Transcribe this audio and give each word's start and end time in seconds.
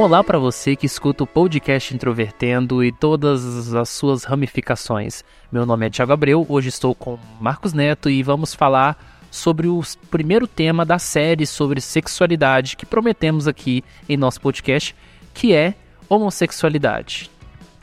Olá 0.00 0.24
para 0.24 0.38
você 0.38 0.74
que 0.74 0.86
escuta 0.86 1.24
o 1.24 1.26
podcast 1.26 1.94
Introvertendo 1.94 2.82
e 2.82 2.90
todas 2.90 3.74
as 3.74 3.90
suas 3.90 4.24
ramificações. 4.24 5.22
Meu 5.52 5.66
nome 5.66 5.86
é 5.86 5.90
Thiago 5.90 6.10
Abreu, 6.10 6.46
hoje 6.48 6.70
estou 6.70 6.94
com 6.94 7.18
Marcos 7.38 7.74
Neto 7.74 8.08
e 8.08 8.22
vamos 8.22 8.54
falar 8.54 8.98
sobre 9.30 9.68
o 9.68 9.82
primeiro 10.10 10.46
tema 10.46 10.86
da 10.86 10.98
série 10.98 11.46
sobre 11.46 11.82
sexualidade 11.82 12.78
que 12.78 12.86
prometemos 12.86 13.46
aqui 13.46 13.84
em 14.08 14.16
nosso 14.16 14.40
podcast, 14.40 14.96
que 15.34 15.52
é 15.52 15.74
homossexualidade. 16.08 17.30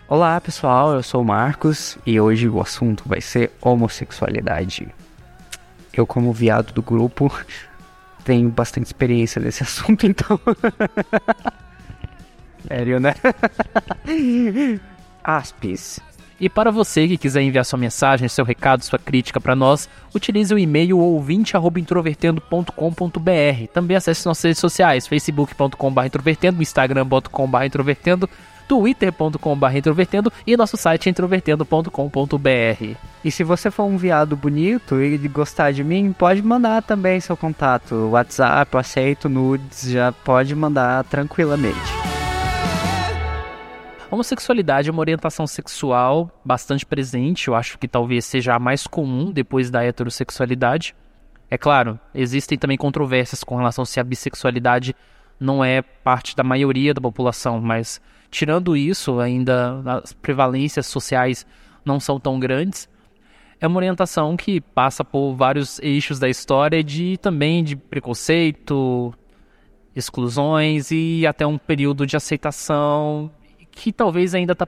Olá 0.07 0.41
pessoal, 0.41 0.95
eu 0.95 1.03
sou 1.03 1.21
o 1.21 1.25
Marcos 1.25 1.99
e 2.03 2.19
hoje 2.19 2.49
o 2.49 2.59
assunto 2.59 3.03
vai 3.05 3.21
ser 3.21 3.51
homossexualidade. 3.61 4.87
Eu, 5.93 6.07
como 6.07 6.33
viado 6.33 6.73
do 6.73 6.81
grupo, 6.81 7.31
tenho 8.25 8.49
bastante 8.49 8.87
experiência 8.87 9.39
nesse 9.39 9.61
assunto, 9.61 10.07
então. 10.07 10.39
Sério, 12.67 12.99
né? 12.99 13.15
Aspis. 15.23 15.99
E 16.39 16.47
para 16.47 16.71
você 16.71 17.07
que 17.07 17.17
quiser 17.17 17.41
enviar 17.41 17.65
sua 17.65 17.79
mensagem, 17.79 18.29
seu 18.29 18.45
recado, 18.45 18.83
sua 18.83 18.99
crítica 18.99 19.41
para 19.41 19.55
nós, 19.55 19.89
utilize 20.13 20.53
o 20.53 20.59
e-mail 20.59 20.99
ouvinte@introvertendo.com.br. 20.99 23.67
Também 23.73 23.97
acesse 23.97 24.23
nossas 24.25 24.43
redes 24.43 24.59
sociais, 24.59 25.07
facebook.com/introvertendo, 25.07 26.61
instagram.com/introvertendo, 26.61 28.29
twitter.com/introvertendo 28.67 30.31
e 30.45 30.55
nosso 30.55 30.77
site 30.77 31.09
introvertendo.com.br. 31.09 32.95
E 33.23 33.31
se 33.31 33.43
você 33.43 33.71
for 33.71 33.85
um 33.85 33.97
viado 33.97 34.37
bonito 34.37 35.01
e 35.01 35.17
gostar 35.27 35.71
de 35.71 35.83
mim, 35.83 36.13
pode 36.13 36.43
mandar 36.43 36.83
também 36.83 37.19
seu 37.19 37.35
contato, 37.35 38.11
WhatsApp, 38.11 38.77
aceito 38.77 39.27
nudes, 39.27 39.89
já 39.89 40.11
pode 40.11 40.53
mandar 40.53 41.03
tranquilamente. 41.05 42.16
Homossexualidade 44.09 44.87
é 44.87 44.91
uma 44.91 45.01
orientação 45.01 45.45
sexual 45.45 46.31
bastante 46.43 46.85
presente, 46.85 47.49
eu 47.49 47.55
acho 47.55 47.77
que 47.77 47.89
talvez 47.89 48.23
seja 48.23 48.55
a 48.55 48.59
mais 48.59 48.87
comum 48.87 49.31
depois 49.33 49.69
da 49.69 49.83
heterossexualidade. 49.83 50.95
É 51.49 51.57
claro, 51.57 51.99
existem 52.15 52.57
também 52.57 52.77
controvérsias 52.77 53.43
com 53.43 53.57
relação 53.57 53.83
se 53.83 53.99
a 53.99 54.03
bissexualidade 54.03 54.95
não 55.37 55.63
é 55.63 55.81
parte 55.81 56.37
da 56.37 56.43
maioria 56.43 56.93
da 56.93 57.01
população, 57.01 57.59
mas 57.59 57.99
tirando 58.31 58.77
isso, 58.77 59.19
ainda 59.19 59.81
as 60.01 60.13
prevalências 60.13 60.87
sociais 60.87 61.45
não 61.83 61.99
são 61.99 62.17
tão 62.17 62.39
grandes. 62.39 62.89
É 63.59 63.67
uma 63.67 63.77
orientação 63.77 64.37
que 64.37 64.61
passa 64.61 65.03
por 65.03 65.33
vários 65.33 65.79
eixos 65.79 66.17
da 66.17 66.29
história 66.29 66.81
de 66.81 67.17
também 67.17 67.61
de 67.61 67.75
preconceito, 67.75 69.13
exclusões 69.93 70.91
e 70.91 71.27
até 71.27 71.45
um 71.45 71.57
período 71.57 72.05
de 72.05 72.15
aceitação 72.15 73.29
que 73.77 73.93
talvez 73.93 74.33
ainda 74.33 74.53
está 74.53 74.67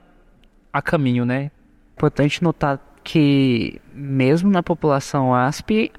a 0.72 0.80
caminho, 0.80 1.24
né? 1.24 1.50
Importante 1.96 2.42
notar 2.42 2.78
que 3.02 3.80
mesmo 3.92 4.48
na 4.48 4.62
população 4.62 5.34
ASP 5.34 5.90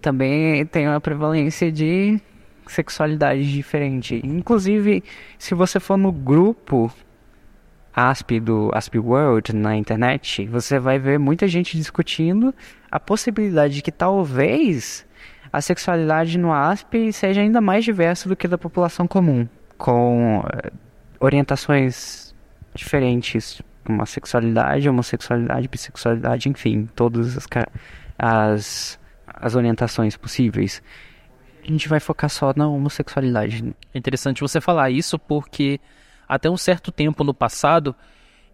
também 0.00 0.64
tem 0.66 0.86
uma 0.86 1.00
prevalência 1.00 1.72
de 1.72 2.20
sexualidade 2.68 3.52
diferente. 3.52 4.20
Inclusive, 4.24 5.02
se 5.38 5.54
você 5.54 5.80
for 5.80 5.96
no 5.96 6.12
grupo 6.12 6.90
ASP 7.94 8.38
do 8.38 8.70
ASP 8.72 8.98
World 8.98 9.54
na 9.56 9.76
internet, 9.76 10.46
você 10.46 10.78
vai 10.78 11.00
ver 11.00 11.18
muita 11.18 11.48
gente 11.48 11.76
discutindo 11.76 12.54
a 12.90 13.00
possibilidade 13.00 13.74
de 13.74 13.82
que 13.82 13.90
talvez 13.90 15.04
a 15.52 15.60
sexualidade 15.60 16.38
no 16.38 16.52
ASP 16.52 17.12
seja 17.12 17.40
ainda 17.40 17.60
mais 17.60 17.84
diversa 17.84 18.28
do 18.28 18.36
que 18.36 18.46
da 18.46 18.56
população 18.56 19.08
comum, 19.08 19.48
com 19.76 20.44
eh, 20.52 20.70
orientações 21.20 22.31
diferentes, 22.74 23.60
uma 23.88 24.06
sexualidade, 24.06 24.88
homossexualidade, 24.88 25.68
bissexualidade, 25.68 26.48
enfim, 26.48 26.88
todas 26.94 27.36
as, 27.36 27.46
as, 28.18 28.98
as 29.26 29.54
orientações 29.54 30.16
possíveis. 30.16 30.82
A 31.62 31.66
gente 31.66 31.88
vai 31.88 32.00
focar 32.00 32.30
só 32.30 32.52
na 32.56 32.66
homossexualidade. 32.68 33.74
É 33.94 33.98
interessante 33.98 34.40
você 34.40 34.60
falar 34.60 34.90
isso 34.90 35.18
porque 35.18 35.80
até 36.28 36.50
um 36.50 36.56
certo 36.56 36.90
tempo 36.90 37.22
no 37.22 37.34
passado 37.34 37.94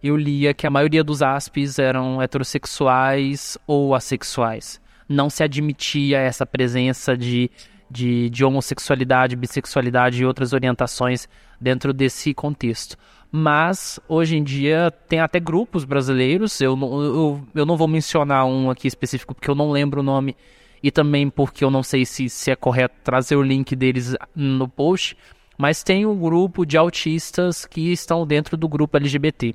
eu 0.01 0.15
lia 0.15 0.53
que 0.53 0.67
a 0.67 0.69
maioria 0.69 1.03
dos 1.03 1.21
aspes 1.21 1.79
eram 1.79 2.21
heterossexuais 2.21 3.57
ou 3.65 3.95
assexuais. 3.95 4.79
Não 5.07 5.29
se 5.29 5.43
admitia 5.43 6.19
essa 6.19 6.45
presença 6.45 7.17
de, 7.17 7.49
de, 7.89 8.29
de 8.29 8.45
homossexualidade, 8.45 9.35
bissexualidade 9.35 10.21
e 10.21 10.25
outras 10.25 10.53
orientações 10.53 11.27
dentro 11.59 11.91
desse 11.91 12.33
contexto 12.33 12.95
mas 13.31 13.99
hoje 14.07 14.37
em 14.37 14.43
dia 14.43 14.91
tem 15.07 15.19
até 15.19 15.39
grupos 15.39 15.85
brasileiros. 15.85 16.59
Eu, 16.61 16.77
eu, 16.79 17.41
eu 17.53 17.65
não 17.65 17.77
vou 17.77 17.87
mencionar 17.87 18.45
um 18.45 18.69
aqui 18.69 18.87
específico 18.87 19.35
porque 19.35 19.49
eu 19.49 19.55
não 19.55 19.71
lembro 19.71 20.01
o 20.01 20.03
nome 20.03 20.35
e 20.81 20.89
também 20.89 21.29
porque 21.29 21.63
eu 21.63 21.69
não 21.69 21.83
sei 21.83 22.05
se, 22.05 22.29
se 22.29 22.49
é 22.49 22.55
correto 22.55 22.95
trazer 23.03 23.35
o 23.35 23.43
link 23.43 23.75
deles 23.75 24.15
no 24.35 24.67
post. 24.67 25.15
Mas 25.57 25.83
tem 25.83 26.05
um 26.05 26.17
grupo 26.17 26.65
de 26.65 26.77
autistas 26.77 27.65
que 27.65 27.91
estão 27.91 28.25
dentro 28.25 28.55
do 28.55 28.67
grupo 28.67 28.95
LGBT. 28.97 29.53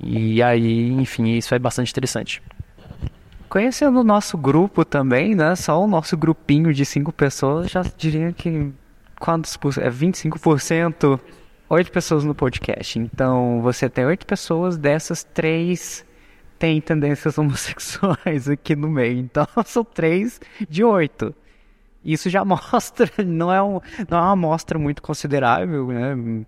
E 0.00 0.42
aí, 0.42 0.90
enfim, 0.90 1.36
isso 1.36 1.54
é 1.54 1.58
bastante 1.58 1.90
interessante. 1.90 2.42
Conhecendo 3.48 4.00
o 4.00 4.04
nosso 4.04 4.38
grupo 4.38 4.84
também, 4.84 5.34
né? 5.34 5.54
Só 5.54 5.82
o 5.82 5.86
nosso 5.86 6.16
grupinho 6.16 6.72
de 6.72 6.84
cinco 6.84 7.12
pessoas, 7.12 7.70
já 7.70 7.82
diria 7.96 8.32
que 8.32 8.72
quantos 9.18 9.56
por 9.56 9.76
é 9.78 9.90
25% 9.90 11.20
oito 11.68 11.92
pessoas 11.92 12.24
no 12.24 12.34
podcast. 12.34 12.98
Então 12.98 13.60
você 13.62 13.88
tem 13.88 14.04
oito 14.06 14.26
pessoas, 14.26 14.76
dessas 14.76 15.24
três 15.24 16.04
têm 16.58 16.80
tendências 16.80 17.36
homossexuais 17.38 18.48
aqui 18.48 18.74
no 18.74 18.88
meio. 18.88 19.18
Então 19.18 19.46
são 19.64 19.84
três 19.84 20.40
de 20.68 20.82
oito. 20.82 21.34
Isso 22.04 22.30
já 22.30 22.44
mostra, 22.44 23.10
não 23.24 23.52
é, 23.52 23.62
um, 23.62 23.80
não 24.08 24.18
é 24.18 24.20
uma 24.20 24.32
amostra 24.32 24.78
muito 24.78 25.02
considerável, 25.02 25.88
né? 25.88 26.44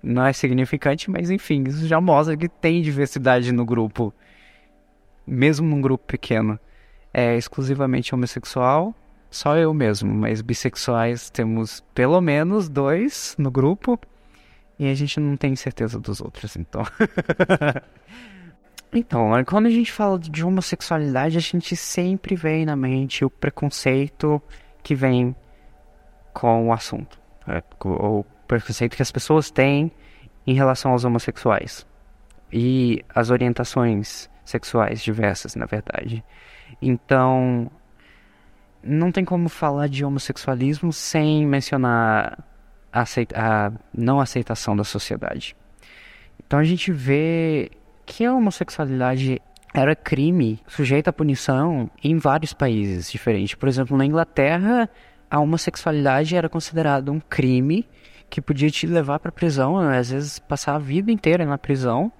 Não 0.00 0.24
é 0.24 0.32
significante, 0.32 1.10
mas 1.10 1.28
enfim, 1.30 1.64
isso 1.64 1.86
já 1.86 2.00
mostra 2.00 2.36
que 2.36 2.48
tem 2.48 2.82
diversidade 2.82 3.50
no 3.50 3.64
grupo. 3.64 4.12
Mesmo 5.26 5.66
num 5.66 5.80
grupo 5.80 6.04
pequeno. 6.06 6.58
É 7.12 7.36
exclusivamente 7.36 8.14
homossexual, 8.14 8.94
só 9.30 9.56
eu 9.56 9.74
mesmo, 9.74 10.12
mas 10.14 10.40
bissexuais 10.40 11.30
temos 11.30 11.82
pelo 11.94 12.20
menos 12.20 12.68
dois 12.68 13.34
no 13.38 13.50
grupo. 13.50 13.98
E 14.78 14.88
a 14.88 14.94
gente 14.94 15.18
não 15.18 15.36
tem 15.36 15.56
certeza 15.56 15.98
dos 15.98 16.20
outros, 16.20 16.56
então. 16.56 16.82
então, 18.92 19.30
quando 19.44 19.66
a 19.66 19.70
gente 19.70 19.90
fala 19.90 20.18
de 20.18 20.44
homossexualidade, 20.44 21.36
a 21.36 21.40
gente 21.40 21.74
sempre 21.74 22.36
vem 22.36 22.64
na 22.64 22.76
mente 22.76 23.24
o 23.24 23.30
preconceito 23.30 24.40
que 24.82 24.94
vem 24.94 25.34
com 26.32 26.68
o 26.68 26.72
assunto. 26.72 27.18
É, 27.46 27.62
o 27.84 28.24
preconceito 28.46 28.94
que 28.94 29.02
as 29.02 29.10
pessoas 29.10 29.50
têm 29.50 29.90
em 30.46 30.54
relação 30.54 30.92
aos 30.92 31.04
homossexuais. 31.04 31.84
E 32.52 33.04
as 33.12 33.30
orientações 33.30 34.30
sexuais 34.44 35.02
diversas, 35.02 35.54
na 35.54 35.66
verdade. 35.66 36.24
Então, 36.80 37.70
não 38.82 39.10
tem 39.10 39.24
como 39.24 39.48
falar 39.48 39.88
de 39.88 40.04
homossexualismo 40.04 40.92
sem 40.92 41.46
mencionar 41.46 42.38
a, 42.92 43.04
a 43.34 43.72
não 43.92 44.20
aceitação 44.20 44.76
da 44.76 44.84
sociedade. 44.84 45.56
Então 46.46 46.58
a 46.58 46.64
gente 46.64 46.92
vê 46.92 47.70
que 48.06 48.24
a 48.24 48.34
homossexualidade 48.34 49.42
era 49.74 49.94
crime 49.94 50.58
sujeito 50.66 51.08
à 51.08 51.12
punição 51.12 51.90
em 52.02 52.16
vários 52.16 52.54
países 52.54 53.10
diferentes. 53.10 53.54
Por 53.54 53.68
exemplo, 53.68 53.94
na 53.96 54.06
Inglaterra, 54.06 54.88
a 55.30 55.38
homossexualidade 55.38 56.34
era 56.34 56.48
considerada 56.48 57.12
um 57.12 57.20
crime 57.20 57.86
que 58.30 58.40
podia 58.40 58.70
te 58.70 58.86
levar 58.86 59.18
para 59.18 59.30
prisão, 59.32 59.76
às 59.78 60.10
vezes 60.10 60.38
passar 60.38 60.74
a 60.74 60.78
vida 60.78 61.12
inteira 61.12 61.44
na 61.44 61.58
prisão, 61.58 62.10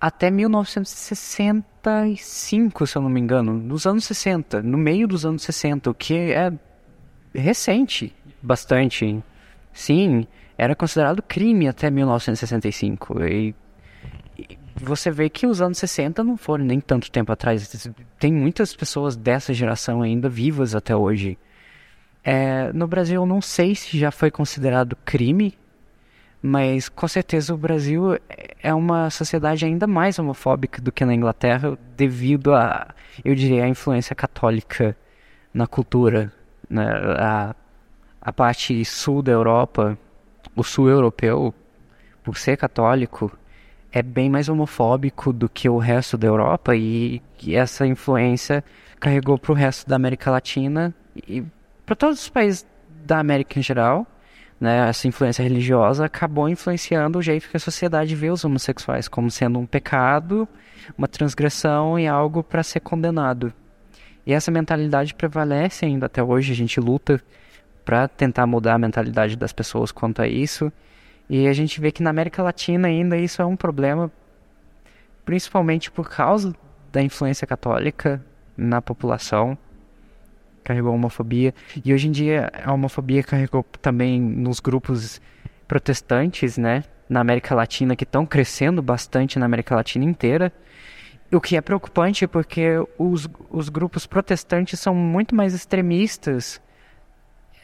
até 0.00 0.30
1965, 0.30 2.86
se 2.86 2.96
eu 2.96 3.02
não 3.02 3.08
me 3.08 3.20
engano, 3.20 3.54
nos 3.54 3.86
anos 3.86 4.04
60, 4.04 4.60
no 4.62 4.76
meio 4.76 5.06
dos 5.06 5.24
anos 5.24 5.42
60, 5.42 5.88
o 5.90 5.94
que 5.94 6.32
é 6.32 6.52
recente, 7.34 8.14
bastante. 8.42 9.22
Sim, 9.72 10.26
era 10.56 10.74
considerado 10.74 11.22
crime 11.22 11.68
até 11.68 11.90
1965. 11.90 13.24
E, 13.24 13.54
você 14.74 15.10
vê 15.10 15.28
que 15.28 15.46
os 15.46 15.60
anos 15.60 15.78
60 15.78 16.24
não 16.24 16.36
foram 16.36 16.64
nem 16.64 16.80
tanto 16.80 17.10
tempo 17.10 17.30
atrás. 17.30 17.92
Tem 18.18 18.32
muitas 18.32 18.74
pessoas 18.74 19.16
dessa 19.16 19.52
geração 19.52 20.02
ainda 20.02 20.28
vivas 20.28 20.74
até 20.74 20.94
hoje. 20.96 21.38
É, 22.24 22.72
no 22.72 22.86
Brasil, 22.86 23.20
eu 23.22 23.26
não 23.26 23.40
sei 23.40 23.74
se 23.74 23.98
já 23.98 24.10
foi 24.10 24.30
considerado 24.30 24.96
crime, 25.04 25.54
mas 26.40 26.88
com 26.88 27.06
certeza 27.06 27.54
o 27.54 27.58
Brasil 27.58 28.18
é 28.60 28.74
uma 28.74 29.10
sociedade 29.10 29.64
ainda 29.64 29.86
mais 29.86 30.18
homofóbica 30.18 30.80
do 30.80 30.90
que 30.90 31.04
na 31.04 31.14
Inglaterra, 31.14 31.76
devido 31.96 32.54
a, 32.54 32.94
eu 33.24 33.34
diria, 33.34 33.64
a 33.64 33.68
influência 33.68 34.14
católica 34.14 34.96
na 35.52 35.66
cultura. 35.66 36.32
Né? 36.68 36.84
A, 37.18 37.54
a 38.22 38.32
parte 38.32 38.84
sul 38.84 39.20
da 39.20 39.32
Europa, 39.32 39.98
o 40.54 40.62
sul 40.62 40.88
europeu, 40.88 41.52
por 42.22 42.38
ser 42.38 42.56
católico, 42.56 43.36
é 43.90 44.00
bem 44.00 44.30
mais 44.30 44.48
homofóbico 44.48 45.32
do 45.32 45.48
que 45.48 45.68
o 45.68 45.76
resto 45.76 46.16
da 46.16 46.28
Europa 46.28 46.76
e, 46.76 47.20
e 47.42 47.56
essa 47.56 47.84
influência 47.84 48.64
carregou 49.00 49.36
para 49.36 49.50
o 49.50 49.54
resto 49.54 49.88
da 49.88 49.96
América 49.96 50.30
Latina 50.30 50.94
e 51.28 51.42
para 51.84 51.96
todos 51.96 52.22
os 52.22 52.28
países 52.28 52.64
da 53.04 53.18
América 53.18 53.58
em 53.58 53.62
geral. 53.62 54.06
Né, 54.60 54.88
essa 54.88 55.08
influência 55.08 55.42
religiosa 55.42 56.04
acabou 56.04 56.48
influenciando 56.48 57.18
o 57.18 57.22
jeito 57.22 57.48
que 57.48 57.56
a 57.56 57.60
sociedade 57.60 58.14
vê 58.14 58.30
os 58.30 58.44
homossexuais 58.44 59.08
como 59.08 59.28
sendo 59.28 59.58
um 59.58 59.66
pecado, 59.66 60.48
uma 60.96 61.08
transgressão 61.08 61.98
e 61.98 62.06
algo 62.06 62.44
para 62.44 62.62
ser 62.62 62.78
condenado. 62.78 63.52
E 64.24 64.32
essa 64.32 64.52
mentalidade 64.52 65.14
prevalece 65.14 65.84
ainda 65.84 66.06
até 66.06 66.22
hoje. 66.22 66.52
A 66.52 66.54
gente 66.54 66.78
luta 66.78 67.20
para 67.84 68.08
tentar 68.08 68.46
mudar 68.46 68.74
a 68.74 68.78
mentalidade 68.78 69.36
das 69.36 69.52
pessoas 69.52 69.92
quanto 69.92 70.22
a 70.22 70.28
isso. 70.28 70.72
E 71.28 71.46
a 71.46 71.52
gente 71.52 71.80
vê 71.80 71.90
que 71.90 72.02
na 72.02 72.10
América 72.10 72.42
Latina 72.42 72.88
ainda 72.88 73.16
isso 73.16 73.40
é 73.40 73.46
um 73.46 73.56
problema, 73.56 74.10
principalmente 75.24 75.90
por 75.90 76.08
causa 76.08 76.54
da 76.92 77.02
influência 77.02 77.46
católica 77.46 78.22
na 78.56 78.82
população. 78.82 79.56
Carregou 80.62 80.92
a 80.92 80.94
homofobia. 80.94 81.54
E 81.84 81.92
hoje 81.92 82.08
em 82.08 82.12
dia 82.12 82.52
a 82.64 82.72
homofobia 82.72 83.22
carregou 83.22 83.64
também 83.80 84.20
nos 84.20 84.60
grupos 84.60 85.20
protestantes, 85.66 86.58
né? 86.58 86.84
Na 87.08 87.20
América 87.20 87.54
Latina, 87.54 87.96
que 87.96 88.04
estão 88.04 88.24
crescendo 88.24 88.80
bastante 88.80 89.38
na 89.38 89.46
América 89.46 89.74
Latina 89.74 90.04
inteira. 90.04 90.52
O 91.32 91.40
que 91.40 91.56
é 91.56 91.60
preocupante 91.60 92.26
porque 92.26 92.76
os, 92.98 93.28
os 93.50 93.68
grupos 93.68 94.06
protestantes 94.06 94.78
são 94.78 94.94
muito 94.94 95.34
mais 95.34 95.54
extremistas 95.54 96.60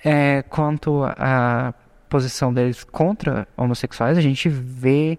é, 0.04 0.42
quanto 0.42 1.02
a 1.04 1.74
posição 2.08 2.52
deles 2.52 2.84
contra 2.84 3.46
homossexuais, 3.56 4.16
a 4.16 4.20
gente 4.20 4.48
vê 4.48 5.18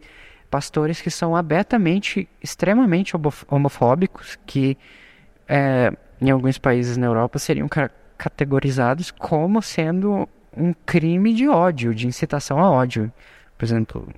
pastores 0.49 1.01
que 1.01 1.11
são 1.11 1.35
abertamente, 1.35 2.27
extremamente 2.41 3.13
homofóbicos, 3.47 4.37
que 4.45 4.77
é, 5.47 5.91
em 6.19 6.29
alguns 6.29 6.57
países 6.57 6.97
na 6.97 7.05
Europa 7.05 7.39
seriam 7.39 7.67
ca 7.67 7.89
categorizados 8.17 9.11
como 9.11 9.61
sendo 9.61 10.27
um 10.55 10.73
crime 10.73 11.33
de 11.33 11.47
ódio, 11.47 11.95
de 11.95 12.05
incitação 12.05 12.59
a 12.59 12.69
ódio. 12.69 13.09
Por 13.57 13.63
exemplo, 13.63 14.09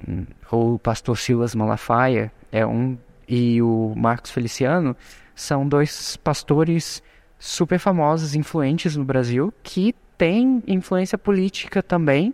o 0.51 0.79
pastor 0.79 1.19
Silas 1.19 1.53
Malafaia 1.53 2.31
é 2.51 2.65
um 2.65 2.97
e 3.27 3.61
o 3.61 3.93
Marcos 3.95 4.31
Feliciano 4.31 4.97
são 5.35 5.67
dois 5.67 6.17
pastores 6.17 7.03
super 7.37 7.77
famosos, 7.77 8.33
influentes 8.33 8.97
no 8.97 9.05
Brasil, 9.05 9.53
que 9.61 9.95
têm 10.21 10.61
influência 10.67 11.17
política 11.17 11.81
também 11.81 12.31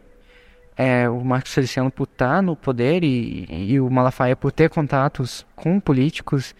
é, 0.75 1.07
o 1.07 1.23
Marcos 1.23 1.53
Feliciano 1.53 1.89
por 1.89 2.03
estar 2.03 2.43
no 2.43 2.53
poder 2.53 3.01
e, 3.01 3.47
e 3.49 3.79
o 3.79 3.89
Malafaia 3.89 4.35
por 4.35 4.51
ter 4.51 4.69
contatos 4.69 5.45
com 5.55 5.79
políticos 5.79 6.53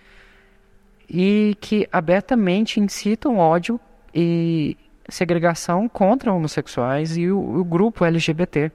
e 1.09 1.57
que 1.59 1.85
abertamente 1.91 2.79
incitam 2.79 3.39
ódio 3.39 3.77
e 4.15 4.77
segregação 5.09 5.89
contra 5.89 6.31
homossexuais 6.31 7.17
e 7.17 7.27
o, 7.27 7.59
o, 7.59 7.63
grupo 7.65 8.05
LGBT. 8.05 8.71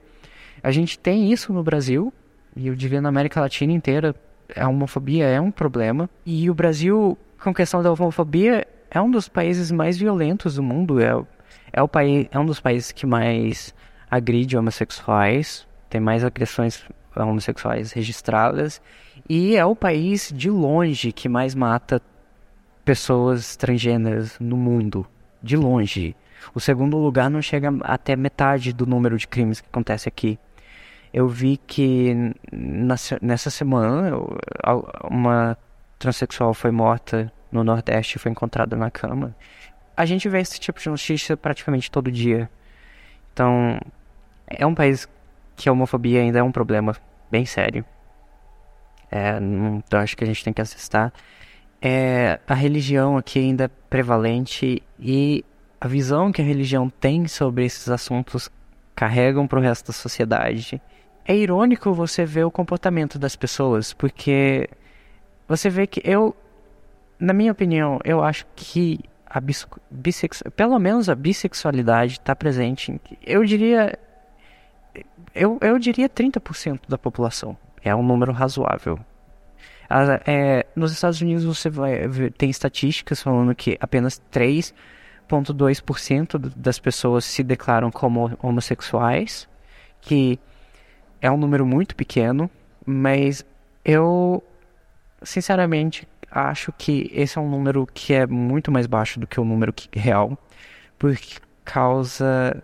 A 0.61 0.69
gente 0.69 0.99
tem 0.99 1.33
isso 1.33 1.51
no 1.51 1.63
Brasil 1.63 2.13
e 2.55 2.67
eu 2.67 2.75
diria 2.75 3.01
na 3.01 3.09
América 3.09 3.41
Latina 3.41 3.73
inteira 3.73 4.13
a 4.55 4.69
homofobia 4.69 5.25
é 5.25 5.41
um 5.41 5.49
problema 5.49 6.07
e 6.23 6.51
o 6.51 6.53
Brasil 6.53 7.17
com 7.43 7.51
questão 7.51 7.81
da 7.81 7.91
homofobia 7.91 8.67
é 8.91 9.01
um 9.01 9.09
dos 9.09 9.27
países 9.27 9.71
mais 9.71 9.97
violentos 9.97 10.53
do 10.53 10.61
mundo 10.61 11.01
é, 11.01 11.19
é 11.73 11.81
o 11.81 11.87
país 11.87 12.27
é 12.31 12.39
um 12.39 12.45
dos 12.45 12.59
países 12.59 12.91
que 12.91 13.05
mais 13.05 13.73
agride 14.09 14.55
homossexuais, 14.55 15.67
tem 15.89 15.99
mais 15.99 16.23
agressões 16.23 16.85
homossexuais 17.15 17.91
registradas 17.91 18.81
e 19.27 19.55
é 19.55 19.65
o 19.65 19.75
país 19.75 20.31
de 20.33 20.49
longe 20.49 21.11
que 21.11 21.27
mais 21.27 21.55
mata 21.55 22.01
pessoas 22.85 23.55
transgêneras 23.55 24.37
no 24.39 24.55
mundo, 24.55 25.05
de 25.41 25.57
longe. 25.57 26.15
O 26.53 26.59
segundo 26.59 26.97
lugar 26.97 27.29
não 27.29 27.41
chega 27.41 27.69
até 27.81 28.15
metade 28.15 28.73
do 28.73 28.85
número 28.85 29.17
de 29.17 29.27
crimes 29.27 29.61
que 29.61 29.67
acontece 29.67 30.07
aqui. 30.07 30.37
Eu 31.13 31.27
vi 31.27 31.57
que 31.57 32.33
nessa 32.51 33.49
semana 33.49 34.11
uma 35.09 35.57
transexual 35.97 36.53
foi 36.53 36.71
morta 36.71 37.31
no 37.51 37.63
Nordeste 37.63 38.17
e 38.17 38.19
foi 38.19 38.31
encontrada 38.31 38.75
na 38.75 38.91
cama. 38.91 39.35
A 39.95 40.05
gente 40.05 40.27
vê 40.27 40.39
esse 40.39 40.59
tipo 40.59 40.79
de 40.79 40.89
notícia 40.89 41.37
praticamente 41.37 41.89
todo 41.89 42.11
dia. 42.11 42.49
Então, 43.31 43.79
é 44.47 44.65
um 44.65 44.75
país 44.75 45.07
que 45.55 45.69
a 45.69 45.71
homofobia 45.71 46.21
ainda 46.21 46.39
é 46.39 46.43
um 46.43 46.51
problema 46.51 46.95
bem 47.29 47.45
sério. 47.45 47.85
É, 49.11 49.37
então 49.37 49.99
acho 49.99 50.17
que 50.17 50.23
a 50.23 50.27
gente 50.27 50.43
tem 50.43 50.51
que 50.53 50.61
assistar. 50.61 51.13
É, 51.81 52.39
a 52.47 52.53
religião 52.53 53.17
aqui 53.17 53.39
ainda 53.39 53.65
é 53.65 53.67
prevalente 53.89 54.81
e 54.99 55.45
a 55.79 55.87
visão 55.87 56.31
que 56.31 56.41
a 56.41 56.45
religião 56.45 56.89
tem 56.89 57.27
sobre 57.27 57.65
esses 57.65 57.89
assuntos 57.89 58.49
carregam 58.95 59.45
para 59.47 59.59
o 59.59 59.61
resto 59.61 59.87
da 59.87 59.93
sociedade. 59.93 60.81
É 61.25 61.35
irônico 61.35 61.93
você 61.93 62.25
ver 62.25 62.43
o 62.43 62.51
comportamento 62.51 63.19
das 63.19 63.35
pessoas, 63.35 63.93
porque 63.93 64.69
você 65.47 65.69
vê 65.69 65.85
que 65.85 66.01
eu, 66.03 66.35
na 67.19 67.33
minha 67.33 67.51
opinião, 67.51 67.99
eu 68.03 68.23
acho 68.23 68.45
que 68.55 68.99
a 69.33 69.41
bissex, 69.89 70.43
pelo 70.55 70.77
menos 70.77 71.09
a 71.09 71.15
bissexualidade 71.15 72.13
está 72.13 72.35
presente. 72.35 73.01
Eu 73.25 73.43
diria 73.43 73.97
eu, 75.33 75.57
eu 75.59 75.79
diria 75.79 76.07
30% 76.07 76.81
da 76.87 76.99
população. 76.99 77.57
É 77.81 77.95
um 77.95 78.03
número 78.03 78.31
razoável. 78.31 78.99
É, 80.25 80.65
nos 80.75 80.91
Estados 80.91 81.21
Unidos 81.21 81.43
você 81.43 81.69
vai 81.69 82.07
ver, 82.07 82.33
tem 82.33 82.49
estatísticas 82.49 83.21
falando 83.21 83.53
que 83.55 83.77
apenas 83.79 84.19
3,2% 84.31 86.39
das 86.55 86.79
pessoas 86.79 87.25
se 87.25 87.43
declaram 87.43 87.91
como 87.91 88.35
homossexuais, 88.41 89.47
que 89.99 90.39
é 91.21 91.29
um 91.31 91.37
número 91.37 91.65
muito 91.65 91.95
pequeno, 91.95 92.49
mas 92.85 93.45
eu 93.83 94.43
sinceramente 95.23 96.07
acho 96.33 96.73
que 96.73 97.09
esse 97.13 97.37
é 97.37 97.41
um 97.41 97.49
número 97.49 97.87
que 97.93 98.13
é 98.13 98.25
muito 98.25 98.71
mais 98.71 98.87
baixo 98.87 99.19
do 99.19 99.27
que 99.27 99.39
o 99.39 99.45
número 99.45 99.73
real, 99.93 100.37
por 100.97 101.15
causa 101.63 102.61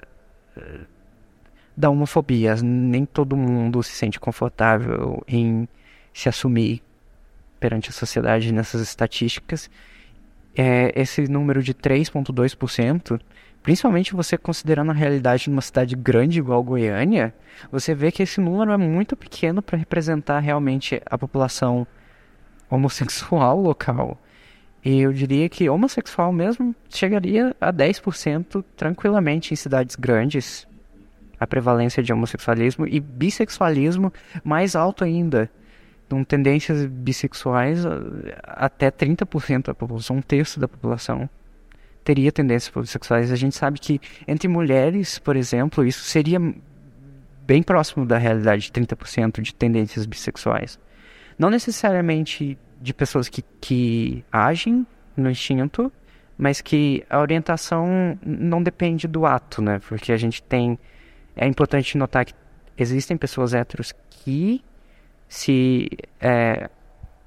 da 1.78 1.90
homofobia. 1.90 2.56
Nem 2.56 3.06
todo 3.06 3.38
mundo 3.38 3.82
se 3.84 3.92
sente 3.92 4.20
confortável 4.20 5.24
em 5.28 5.68
se 6.14 6.28
assumir 6.28 6.82
perante 7.60 7.90
a 7.90 7.94
sociedade 7.94 8.52
nessas 8.52 8.82
estatísticas. 8.82 9.70
É, 10.56 10.92
esse 11.00 11.28
número 11.28 11.62
de 11.62 11.74
3,2%, 11.74 13.20
principalmente 13.62 14.14
você 14.14 14.38
considerando 14.38 14.92
a 14.92 14.96
realidade 14.96 15.44
de 15.44 15.50
uma 15.50 15.62
cidade 15.62 15.96
grande 15.96 16.40
igual 16.40 16.64
Goiânia, 16.64 17.34
você 17.72 17.94
vê 17.94 18.12
que 18.12 18.24
esse 18.24 18.42
número 18.42 18.72
é 18.72 18.78
muito 18.78 19.16
pequeno 19.16 19.62
para 19.62 19.78
representar 19.78 20.40
realmente 20.40 21.02
a 21.06 21.18
população 21.18 21.88
homossexual 22.70 23.60
local. 23.60 24.18
E 24.84 25.02
eu 25.02 25.12
diria 25.12 25.50
que 25.50 25.70
homossexual 25.70 26.32
mesmo 26.32 26.74
chegaria 26.90 27.56
a 27.60 27.72
10% 27.72 28.64
tranquilamente 28.78 29.54
em 29.54 29.58
cidades 29.58 29.96
grandes, 29.96 30.68
a 31.40 31.46
prevalência 31.46 32.02
de 32.02 32.14
homossexualismo 32.14 32.88
e 32.88 33.00
bissexualismo 33.00 34.14
mais 34.44 34.76
alto 34.76 35.04
ainda. 35.04 35.50
Com 36.10 36.24
tendências 36.24 36.86
bissexuais, 36.88 37.84
até 38.44 38.90
30% 38.90 39.68
da 39.68 39.76
população, 39.76 40.18
um 40.18 40.22
terço 40.22 40.60
da 40.60 40.68
população 40.68 41.30
teria 42.04 42.32
tendências 42.32 42.74
bissexuais. 42.74 43.32
A 43.32 43.36
gente 43.36 43.56
sabe 43.56 43.80
que 43.80 44.02
entre 44.28 44.48
mulheres, 44.48 45.20
por 45.20 45.36
exemplo, 45.36 45.86
isso 45.86 46.04
seria 46.04 46.40
bem 47.46 47.62
próximo 47.62 48.06
da 48.06 48.18
realidade, 48.18 48.72
30% 48.72 49.42
de 49.42 49.54
tendências 49.54 50.06
bissexuais. 50.06 50.80
Não 51.39 51.50
necessariamente 51.50 52.58
de 52.81 52.93
pessoas 52.93 53.29
que, 53.29 53.41
que 53.62 54.24
agem 54.31 54.86
no 55.15 55.31
instinto, 55.31 55.91
mas 56.38 56.62
que 56.62 57.05
a 57.10 57.19
orientação 57.19 58.19
não 58.22 58.62
depende 58.62 59.08
do 59.08 59.25
ato, 59.25 59.62
né? 59.62 59.79
Porque 59.88 60.12
a 60.12 60.17
gente 60.17 60.43
tem 60.43 60.77
é 61.36 61.48
importante 61.48 61.98
notar 61.98 62.25
que 62.25 62.34
existem 62.77 63.15
pessoas 63.15 63.53
héteros 63.53 63.93
que 64.10 64.62
se 65.27 65.88
é, 66.19 66.69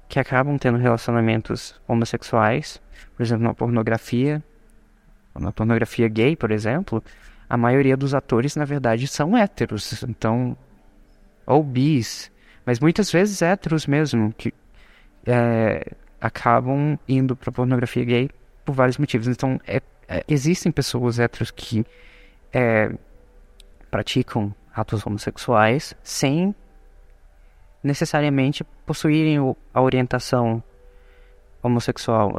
que 0.07 0.19
acabam 0.19 0.57
tendo 0.57 0.77
relacionamentos 0.77 1.79
homossexuais, 1.87 2.79
por 3.15 3.23
exemplo, 3.23 3.43
na 3.43 3.53
pornografia, 3.53 4.43
na 5.33 5.51
pornografia 5.51 6.07
gay, 6.07 6.35
por 6.35 6.51
exemplo, 6.51 7.03
a 7.49 7.57
maioria 7.57 7.97
dos 7.97 8.13
atores, 8.13 8.55
na 8.55 8.65
verdade, 8.65 9.07
são 9.07 9.35
héteros, 9.35 10.03
então, 10.03 10.55
ou 11.45 11.63
bis, 11.63 12.31
mas 12.65 12.79
muitas 12.79 13.11
vezes 13.11 13.41
héteros 13.41 13.85
mesmo, 13.85 14.33
que 14.37 14.53
é, 15.25 15.91
acabam 16.19 16.97
indo 17.07 17.35
para 17.35 17.51
pornografia 17.51 18.03
gay 18.05 18.29
por 18.63 18.73
vários 18.73 18.97
motivos. 18.97 19.27
Então, 19.27 19.59
é, 19.67 19.81
é, 20.07 20.23
existem 20.27 20.71
pessoas 20.71 21.19
héteros 21.19 21.51
que 21.51 21.85
é, 22.51 22.91
praticam 23.91 24.53
atos 24.73 25.05
homossexuais 25.05 25.93
sem 26.03 26.55
necessariamente 27.83 28.63
possuírem 28.85 29.37
a 29.73 29.81
orientação 29.81 30.63
homossexual. 31.61 32.33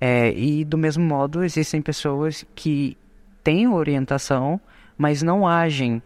É, 0.00 0.32
e 0.32 0.64
do 0.64 0.76
mesmo 0.76 1.04
modo, 1.04 1.44
existem 1.44 1.80
pessoas 1.80 2.44
que 2.54 2.96
têm 3.44 3.68
orientação, 3.68 4.60
mas 4.98 5.22
não 5.22 5.46
agem 5.46 6.02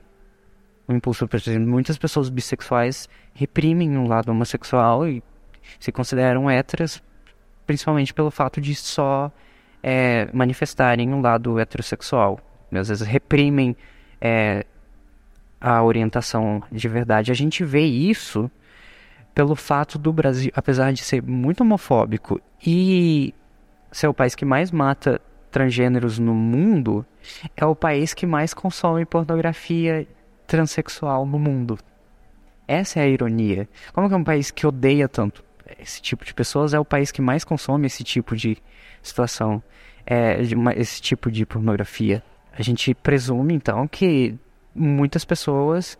o 0.87 0.93
impulso. 0.93 1.29
Exemplo, 1.33 1.69
muitas 1.69 1.99
pessoas 1.99 2.29
bissexuais 2.29 3.09
reprimem 3.35 3.97
o 3.97 4.07
lado 4.07 4.31
homossexual 4.31 5.07
e 5.07 5.23
se 5.79 5.91
consideram 5.91 6.49
héteras, 6.49 7.03
principalmente 7.67 8.12
pelo 8.12 8.31
fato 8.31 8.61
de 8.61 8.75
só 8.75 9.33
é, 9.83 10.29
manifestarem 10.33 11.12
um 11.12 11.21
lado 11.21 11.59
heterossexual. 11.59 12.38
Às 12.73 12.88
vezes 12.88 13.07
reprimem 13.07 13.76
é, 14.21 14.67
a 15.61 15.83
orientação 15.83 16.62
de 16.71 16.88
verdade. 16.88 17.31
A 17.31 17.35
gente 17.35 17.64
vê 17.64 17.83
isso 17.83 18.50
pelo 19.35 19.57
fato 19.57 19.99
do 19.99 20.12
Brasil, 20.12 20.53
apesar 20.55 20.93
de 20.93 21.03
ser 21.03 21.23
muito 21.23 21.62
homofóbico 21.62 22.41
e 22.64 23.35
ser 23.91 24.09
o 24.09 24.14
país 24.14 24.35
que 24.35 24.45
mais 24.45 24.71
mata 24.71 25.21
transgêneros 25.50 26.19
no 26.19 26.35
mundo, 26.35 27.07
é 27.57 27.64
o 27.64 27.75
país 27.75 28.12
que 28.12 28.26
mais 28.26 28.53
consome 28.53 29.05
pornografia 29.05 30.07
transexual 30.47 31.27
no 31.27 31.39
mundo. 31.39 31.79
Essa 32.67 33.01
é 33.01 33.03
a 33.03 33.09
ironia. 33.09 33.69
Como 33.93 34.09
que 34.09 34.15
é 34.15 34.17
um 34.17 34.25
país 34.25 34.51
que 34.51 34.67
odeia 34.67 35.09
tanto 35.09 35.45
esse 35.79 36.01
tipo 36.01 36.25
de 36.25 36.35
pessoas 36.35 36.75
é 36.75 36.79
o 36.79 36.85
país 36.85 37.11
que 37.11 37.23
mais 37.23 37.45
consome 37.45 37.87
esse 37.87 38.05
tipo 38.05 38.37
de 38.37 38.57
situação, 39.03 39.63
é, 40.07 40.39
esse 40.77 41.01
tipo 41.01 41.31
de 41.31 41.45
pornografia? 41.45 42.23
A 42.53 42.63
gente 42.63 42.95
presume 42.95 43.55
então 43.55 43.87
que 43.89 44.39
muitas 44.75 45.25
pessoas 45.25 45.99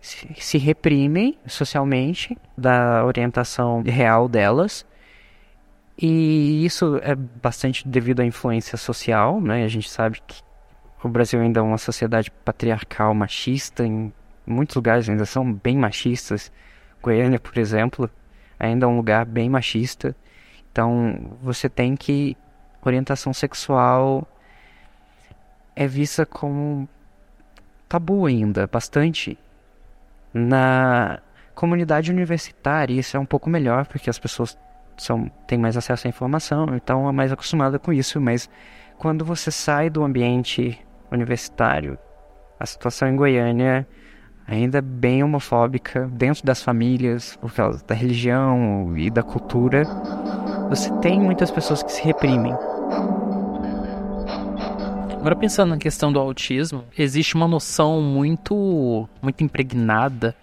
se 0.00 0.58
reprimem 0.58 1.38
socialmente 1.46 2.36
da 2.56 3.04
orientação 3.04 3.82
real 3.82 4.28
delas. 4.28 4.84
E 5.96 6.64
isso 6.64 6.98
é 7.02 7.14
bastante 7.14 7.86
devido 7.86 8.20
à 8.20 8.24
influência 8.24 8.76
social, 8.76 9.40
né? 9.40 9.64
A 9.64 9.68
gente 9.68 9.88
sabe 9.88 10.20
que 10.26 10.42
o 11.04 11.08
Brasil 11.08 11.38
ainda 11.38 11.60
é 11.60 11.62
uma 11.62 11.76
sociedade 11.76 12.30
patriarcal, 12.30 13.14
machista, 13.14 13.84
em 13.84 14.10
muitos 14.46 14.74
lugares 14.74 15.08
ainda 15.08 15.26
são 15.26 15.52
bem 15.52 15.76
machistas. 15.76 16.50
Goiânia, 17.02 17.38
por 17.38 17.58
exemplo, 17.58 18.10
ainda 18.58 18.86
é 18.86 18.88
um 18.88 18.96
lugar 18.96 19.26
bem 19.26 19.50
machista. 19.50 20.16
Então, 20.72 21.36
você 21.42 21.68
tem 21.68 21.94
que 21.94 22.36
orientação 22.82 23.32
sexual 23.32 24.26
é 25.76 25.86
vista 25.86 26.24
como 26.24 26.88
tabu 27.88 28.26
ainda, 28.26 28.66
bastante. 28.66 29.38
Na 30.32 31.20
comunidade 31.54 32.10
universitária, 32.10 32.98
isso 32.98 33.16
é 33.16 33.20
um 33.20 33.26
pouco 33.26 33.50
melhor, 33.50 33.86
porque 33.86 34.08
as 34.08 34.18
pessoas 34.18 34.56
são, 34.96 35.28
têm 35.46 35.58
mais 35.58 35.76
acesso 35.76 36.06
à 36.06 36.10
informação, 36.10 36.74
então 36.74 37.08
é 37.08 37.12
mais 37.12 37.30
acostumada 37.30 37.78
com 37.78 37.92
isso, 37.92 38.20
mas 38.20 38.48
quando 38.98 39.24
você 39.24 39.50
sai 39.50 39.90
do 39.90 40.02
ambiente 40.02 40.83
universitário, 41.10 41.98
a 42.58 42.66
situação 42.66 43.08
em 43.08 43.16
Goiânia 43.16 43.86
ainda 44.46 44.78
é 44.78 44.82
bem 44.82 45.22
homofóbica 45.22 46.08
dentro 46.12 46.44
das 46.44 46.62
famílias, 46.62 47.36
por 47.36 47.52
causa 47.52 47.84
da 47.86 47.94
religião 47.94 48.96
e 48.96 49.10
da 49.10 49.22
cultura. 49.22 49.84
Você 50.68 50.90
tem 51.00 51.20
muitas 51.20 51.50
pessoas 51.50 51.82
que 51.82 51.92
se 51.92 52.02
reprimem. 52.02 52.54
Agora 55.12 55.34
pensando 55.36 55.70
na 55.70 55.78
questão 55.78 56.12
do 56.12 56.18
autismo, 56.18 56.84
existe 56.98 57.34
uma 57.34 57.48
noção 57.48 58.02
muito 58.02 59.08
muito 59.22 59.42
impregnada 59.42 60.34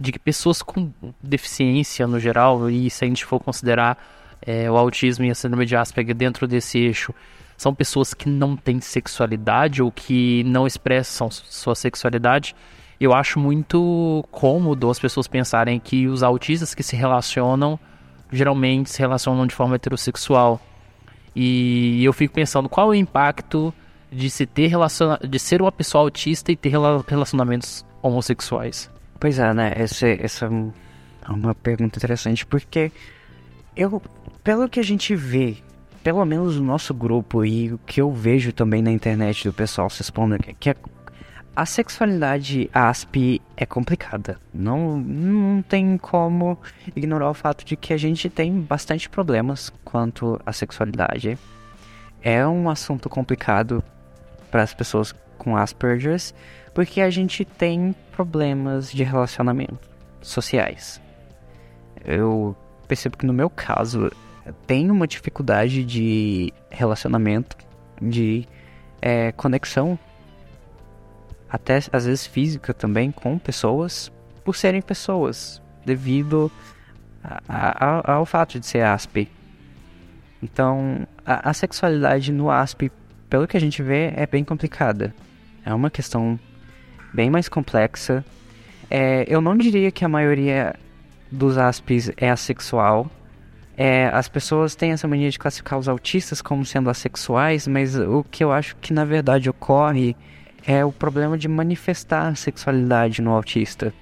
de 0.00 0.12
que 0.12 0.18
pessoas 0.18 0.62
com 0.62 0.90
deficiência 1.22 2.06
no 2.06 2.20
geral, 2.20 2.70
e 2.70 2.90
se 2.90 3.04
a 3.04 3.08
gente 3.08 3.24
for 3.24 3.40
considerar 3.40 3.98
é, 4.42 4.70
o 4.70 4.76
autismo 4.76 5.24
e 5.24 5.30
a 5.30 5.34
síndrome 5.34 5.66
de 5.66 5.76
Asperger 5.76 6.14
dentro 6.14 6.46
desse 6.46 6.78
eixo, 6.78 7.12
são 7.58 7.74
pessoas 7.74 8.14
que 8.14 8.28
não 8.28 8.56
têm 8.56 8.80
sexualidade 8.80 9.82
ou 9.82 9.90
que 9.90 10.44
não 10.44 10.64
expressam 10.64 11.28
sua 11.28 11.74
sexualidade. 11.74 12.54
Eu 13.00 13.12
acho 13.12 13.40
muito 13.40 14.24
cômodo 14.30 14.88
as 14.88 14.98
pessoas 14.98 15.26
pensarem 15.26 15.80
que 15.80 16.06
os 16.06 16.22
autistas 16.22 16.72
que 16.72 16.84
se 16.84 16.94
relacionam 16.94 17.78
geralmente 18.30 18.90
se 18.90 19.00
relacionam 19.00 19.44
de 19.44 19.54
forma 19.54 19.74
heterossexual. 19.74 20.60
E 21.34 22.04
eu 22.04 22.12
fico 22.12 22.34
pensando 22.34 22.68
qual 22.68 22.88
é 22.88 22.90
o 22.90 22.94
impacto 22.94 23.74
de 24.10 24.30
se 24.30 24.46
ter 24.46 24.68
relaciona 24.68 25.18
de 25.18 25.38
ser 25.38 25.60
uma 25.60 25.72
pessoa 25.72 26.04
autista 26.04 26.52
e 26.52 26.56
ter 26.56 26.72
relacionamentos 27.08 27.84
homossexuais? 28.00 28.88
Pois 29.18 29.38
é, 29.38 29.52
né? 29.52 29.72
Essa, 29.74 30.06
essa 30.06 30.46
é 30.46 31.32
uma 31.32 31.54
pergunta 31.56 31.98
interessante, 31.98 32.46
porque 32.46 32.92
eu, 33.74 34.00
pelo 34.44 34.68
que 34.68 34.78
a 34.78 34.84
gente 34.84 35.16
vê, 35.16 35.56
pelo 36.02 36.24
menos 36.24 36.56
no 36.58 36.64
nosso 36.64 36.94
grupo 36.94 37.44
e 37.44 37.72
o 37.72 37.78
que 37.78 38.00
eu 38.00 38.12
vejo 38.12 38.52
também 38.52 38.82
na 38.82 38.90
internet 38.90 39.44
do 39.44 39.52
pessoal 39.52 39.90
se 39.90 40.02
expondo, 40.02 40.38
que 40.58 40.70
a, 40.70 40.76
a 41.54 41.66
sexualidade 41.66 42.70
ASP 42.72 43.42
é 43.56 43.66
complicada. 43.66 44.38
Não, 44.54 44.96
não 44.98 45.62
tem 45.62 45.98
como 45.98 46.58
ignorar 46.94 47.30
o 47.30 47.34
fato 47.34 47.64
de 47.64 47.76
que 47.76 47.92
a 47.92 47.96
gente 47.96 48.30
tem 48.30 48.60
bastante 48.60 49.08
problemas 49.08 49.72
quanto 49.84 50.40
à 50.46 50.52
sexualidade. 50.52 51.38
É 52.22 52.46
um 52.46 52.70
assunto 52.70 53.08
complicado 53.08 53.82
para 54.50 54.62
as 54.62 54.72
pessoas 54.72 55.14
com 55.36 55.56
Asperger's, 55.56 56.34
porque 56.74 57.00
a 57.00 57.10
gente 57.10 57.44
tem 57.44 57.94
problemas 58.12 58.90
de 58.90 59.02
relacionamento 59.02 59.78
sociais. 60.20 61.00
Eu 62.04 62.56
percebo 62.86 63.16
que 63.16 63.26
no 63.26 63.32
meu 63.32 63.50
caso 63.50 64.10
tem 64.66 64.90
uma 64.90 65.06
dificuldade 65.06 65.84
de 65.84 66.52
relacionamento, 66.70 67.56
de 68.00 68.46
é, 69.00 69.32
conexão, 69.32 69.98
até 71.48 71.78
às 71.92 72.04
vezes 72.04 72.26
física 72.26 72.74
também 72.74 73.10
com 73.10 73.38
pessoas, 73.38 74.12
por 74.44 74.54
serem 74.56 74.82
pessoas, 74.82 75.62
devido 75.84 76.50
a, 77.22 77.40
a, 77.48 78.12
ao 78.14 78.26
fato 78.26 78.58
de 78.60 78.66
ser 78.66 78.82
ASP. 78.82 79.28
Então, 80.42 81.06
a, 81.24 81.50
a 81.50 81.52
sexualidade 81.52 82.32
no 82.32 82.50
ASP 82.50 82.90
pelo 83.28 83.46
que 83.46 83.56
a 83.56 83.60
gente 83.60 83.82
vê, 83.82 84.12
é 84.16 84.26
bem 84.26 84.42
complicada. 84.42 85.14
É 85.64 85.72
uma 85.72 85.90
questão 85.90 86.38
bem 87.12 87.30
mais 87.30 87.48
complexa. 87.48 88.24
É, 88.90 89.24
eu 89.28 89.40
não 89.40 89.56
diria 89.56 89.90
que 89.90 90.04
a 90.04 90.08
maioria 90.08 90.74
dos 91.30 91.58
ASPs 91.58 92.10
é 92.16 92.30
assexual. 92.30 93.10
É, 93.80 94.08
as 94.08 94.28
pessoas 94.28 94.74
têm 94.74 94.90
essa 94.90 95.06
mania 95.06 95.30
de 95.30 95.38
classificar 95.38 95.78
os 95.78 95.88
autistas 95.88 96.42
como 96.42 96.66
sendo 96.66 96.90
assexuais, 96.90 97.68
mas 97.68 97.96
o 97.96 98.24
que 98.24 98.42
eu 98.42 98.50
acho 98.50 98.74
que 98.74 98.92
na 98.92 99.04
verdade 99.04 99.48
ocorre 99.48 100.16
é 100.66 100.84
o 100.84 100.90
problema 100.90 101.38
de 101.38 101.46
manifestar 101.46 102.26
a 102.26 102.34
sexualidade 102.34 103.22
no 103.22 103.30
autista. 103.30 103.94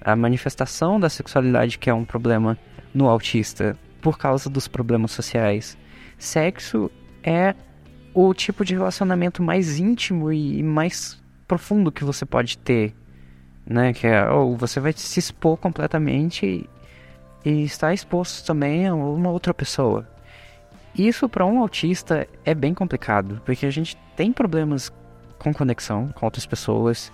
A 0.00 0.16
manifestação 0.16 0.98
da 0.98 1.10
sexualidade 1.10 1.78
que 1.78 1.90
é 1.90 1.94
um 1.94 2.06
problema 2.06 2.56
no 2.94 3.06
autista 3.06 3.76
por 4.00 4.16
causa 4.16 4.48
dos 4.48 4.66
problemas 4.66 5.10
sociais. 5.10 5.76
Sexo 6.16 6.90
é 7.22 7.54
o 8.14 8.32
tipo 8.32 8.64
de 8.64 8.74
relacionamento 8.74 9.42
mais 9.42 9.78
íntimo 9.78 10.32
e 10.32 10.62
mais 10.62 11.22
profundo 11.46 11.92
que 11.92 12.02
você 12.02 12.24
pode 12.24 12.56
ter, 12.56 12.94
né? 13.66 13.92
Que 13.92 14.06
é, 14.06 14.26
ou 14.30 14.56
você 14.56 14.80
vai 14.80 14.94
se 14.94 15.18
expor 15.20 15.58
completamente 15.58 16.66
e, 17.44 17.50
e 17.50 17.64
estar 17.64 17.92
exposto 17.92 18.44
também 18.46 18.86
a 18.86 18.94
uma 18.94 19.30
outra 19.30 19.52
pessoa. 19.52 20.06
Isso 20.94 21.28
para 21.28 21.46
um 21.46 21.60
autista 21.60 22.26
é 22.44 22.54
bem 22.54 22.74
complicado, 22.74 23.40
porque 23.44 23.66
a 23.66 23.70
gente 23.70 23.96
tem 24.16 24.32
problemas 24.32 24.92
com 25.38 25.54
conexão 25.54 26.08
com 26.08 26.26
outras 26.26 26.44
pessoas 26.44 27.12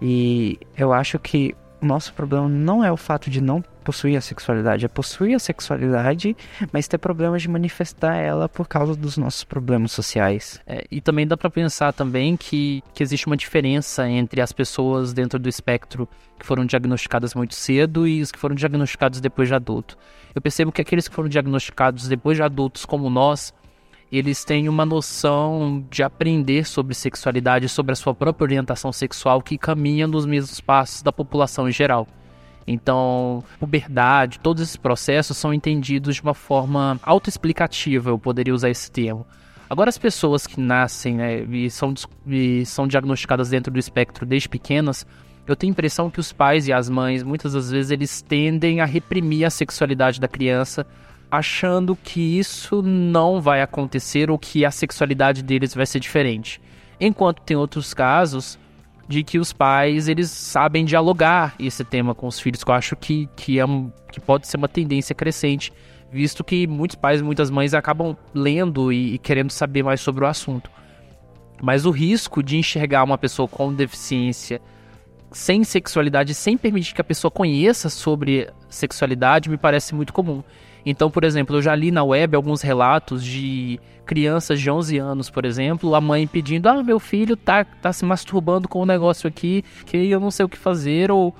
e 0.00 0.58
eu 0.76 0.92
acho 0.92 1.18
que 1.18 1.54
o 1.80 1.86
nosso 1.86 2.12
problema 2.12 2.48
não 2.48 2.84
é 2.84 2.92
o 2.92 2.96
fato 2.96 3.30
de 3.30 3.40
não 3.40 3.64
possuir 3.88 4.18
a 4.18 4.20
sexualidade, 4.20 4.84
é 4.84 4.88
possuir 4.88 5.34
a 5.34 5.38
sexualidade, 5.38 6.36
mas 6.70 6.86
ter 6.86 6.98
problemas 6.98 7.40
de 7.40 7.48
manifestar 7.48 8.16
ela 8.16 8.46
por 8.46 8.68
causa 8.68 8.94
dos 8.94 9.16
nossos 9.16 9.44
problemas 9.44 9.92
sociais. 9.92 10.60
É, 10.66 10.84
e 10.90 11.00
também 11.00 11.26
dá 11.26 11.38
para 11.38 11.48
pensar 11.48 11.94
também 11.94 12.36
que, 12.36 12.82
que 12.92 13.02
existe 13.02 13.26
uma 13.26 13.36
diferença 13.36 14.06
entre 14.06 14.42
as 14.42 14.52
pessoas 14.52 15.14
dentro 15.14 15.38
do 15.38 15.48
espectro 15.48 16.06
que 16.38 16.44
foram 16.44 16.66
diagnosticadas 16.66 17.34
muito 17.34 17.54
cedo 17.54 18.06
e 18.06 18.20
os 18.20 18.30
que 18.30 18.38
foram 18.38 18.54
diagnosticados 18.54 19.22
depois 19.22 19.48
de 19.48 19.54
adulto. 19.54 19.96
Eu 20.34 20.42
percebo 20.42 20.70
que 20.70 20.82
aqueles 20.82 21.08
que 21.08 21.14
foram 21.14 21.30
diagnosticados 21.30 22.08
depois 22.08 22.36
de 22.36 22.42
adultos 22.42 22.84
como 22.84 23.08
nós, 23.08 23.54
eles 24.12 24.44
têm 24.44 24.68
uma 24.68 24.84
noção 24.84 25.82
de 25.90 26.02
aprender 26.02 26.66
sobre 26.66 26.94
sexualidade, 26.94 27.70
sobre 27.70 27.92
a 27.92 27.96
sua 27.96 28.14
própria 28.14 28.44
orientação 28.44 28.92
sexual 28.92 29.40
que 29.40 29.56
caminha 29.56 30.06
nos 30.06 30.26
mesmos 30.26 30.60
passos 30.60 31.00
da 31.00 31.10
população 31.10 31.66
em 31.66 31.72
geral. 31.72 32.06
Então, 32.68 33.42
puberdade, 33.58 34.38
todos 34.40 34.62
esses 34.62 34.76
processos 34.76 35.38
são 35.38 35.54
entendidos 35.54 36.16
de 36.16 36.22
uma 36.22 36.34
forma 36.34 37.00
autoexplicativa, 37.02 38.10
eu 38.10 38.18
poderia 38.18 38.54
usar 38.54 38.68
esse 38.68 38.90
termo. 38.90 39.26
Agora, 39.70 39.88
as 39.88 39.96
pessoas 39.96 40.46
que 40.46 40.60
nascem 40.60 41.14
né, 41.14 41.40
e, 41.44 41.70
são, 41.70 41.94
e 42.26 42.64
são 42.66 42.86
diagnosticadas 42.86 43.48
dentro 43.48 43.72
do 43.72 43.78
espectro 43.78 44.26
desde 44.26 44.48
pequenas, 44.48 45.06
eu 45.46 45.56
tenho 45.56 45.70
a 45.70 45.72
impressão 45.72 46.10
que 46.10 46.20
os 46.20 46.30
pais 46.30 46.68
e 46.68 46.72
as 46.72 46.90
mães, 46.90 47.22
muitas 47.22 47.54
das 47.54 47.70
vezes, 47.70 47.90
eles 47.90 48.20
tendem 48.20 48.82
a 48.82 48.84
reprimir 48.84 49.46
a 49.46 49.50
sexualidade 49.50 50.20
da 50.20 50.28
criança 50.28 50.86
achando 51.30 51.96
que 51.96 52.38
isso 52.38 52.82
não 52.82 53.40
vai 53.40 53.62
acontecer 53.62 54.30
ou 54.30 54.38
que 54.38 54.64
a 54.64 54.70
sexualidade 54.70 55.42
deles 55.42 55.74
vai 55.74 55.86
ser 55.86 56.00
diferente. 56.00 56.60
Enquanto 57.00 57.40
tem 57.42 57.56
outros 57.56 57.94
casos 57.94 58.58
de 59.08 59.24
que 59.24 59.38
os 59.38 59.52
pais 59.52 60.06
eles 60.06 60.30
sabem 60.30 60.84
dialogar 60.84 61.54
esse 61.58 61.82
tema 61.82 62.14
com 62.14 62.26
os 62.26 62.38
filhos, 62.38 62.62
que 62.62 62.70
eu 62.70 62.74
acho 62.74 62.94
que, 62.94 63.28
que, 63.34 63.58
é, 63.58 63.64
que 64.12 64.20
pode 64.20 64.46
ser 64.46 64.58
uma 64.58 64.68
tendência 64.68 65.14
crescente, 65.14 65.72
visto 66.12 66.44
que 66.44 66.66
muitos 66.66 66.94
pais 66.94 67.20
e 67.20 67.24
muitas 67.24 67.50
mães 67.50 67.72
acabam 67.72 68.16
lendo 68.34 68.92
e, 68.92 69.14
e 69.14 69.18
querendo 69.18 69.50
saber 69.50 69.82
mais 69.82 70.00
sobre 70.02 70.24
o 70.24 70.26
assunto. 70.26 70.70
Mas 71.60 71.86
o 71.86 71.90
risco 71.90 72.42
de 72.42 72.58
enxergar 72.58 73.02
uma 73.02 73.18
pessoa 73.18 73.48
com 73.48 73.72
deficiência 73.72 74.60
sem 75.32 75.64
sexualidade, 75.64 76.34
sem 76.34 76.56
permitir 76.56 76.94
que 76.94 77.00
a 77.00 77.04
pessoa 77.04 77.30
conheça 77.30 77.88
sobre 77.88 78.48
sexualidade, 78.68 79.50
me 79.50 79.56
parece 79.56 79.94
muito 79.94 80.12
comum. 80.12 80.42
Então, 80.90 81.10
por 81.10 81.22
exemplo, 81.22 81.56
eu 81.56 81.60
já 81.60 81.74
li 81.74 81.90
na 81.90 82.02
web 82.02 82.34
alguns 82.34 82.62
relatos 82.62 83.22
de 83.22 83.78
crianças 84.06 84.58
de 84.58 84.70
11 84.70 84.96
anos, 84.96 85.28
por 85.28 85.44
exemplo, 85.44 85.94
a 85.94 86.00
mãe 86.00 86.26
pedindo: 86.26 86.66
"Ah, 86.66 86.82
meu 86.82 86.98
filho 86.98 87.36
tá, 87.36 87.62
tá 87.62 87.92
se 87.92 88.06
masturbando 88.06 88.66
com 88.66 88.80
um 88.80 88.86
negócio 88.86 89.28
aqui 89.28 89.62
que 89.84 89.98
eu 90.08 90.18
não 90.18 90.30
sei 90.30 90.46
o 90.46 90.48
que 90.48 90.56
fazer" 90.56 91.10
ou 91.10 91.34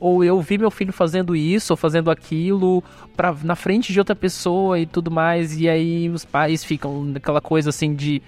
ou 0.00 0.24
eu 0.24 0.40
vi 0.40 0.56
meu 0.56 0.70
filho 0.70 0.92
fazendo 0.92 1.36
isso 1.36 1.72
ou 1.72 1.76
fazendo 1.76 2.10
aquilo 2.10 2.82
pra, 3.14 3.34
na 3.44 3.54
frente 3.54 3.92
de 3.92 3.98
outra 3.98 4.16
pessoa 4.16 4.78
e 4.78 4.86
tudo 4.86 5.10
mais, 5.10 5.58
e 5.58 5.68
aí 5.68 6.08
os 6.08 6.24
pais 6.24 6.64
ficam 6.64 7.04
naquela 7.04 7.40
coisa 7.40 7.70
assim 7.70 7.94
de, 7.94 8.22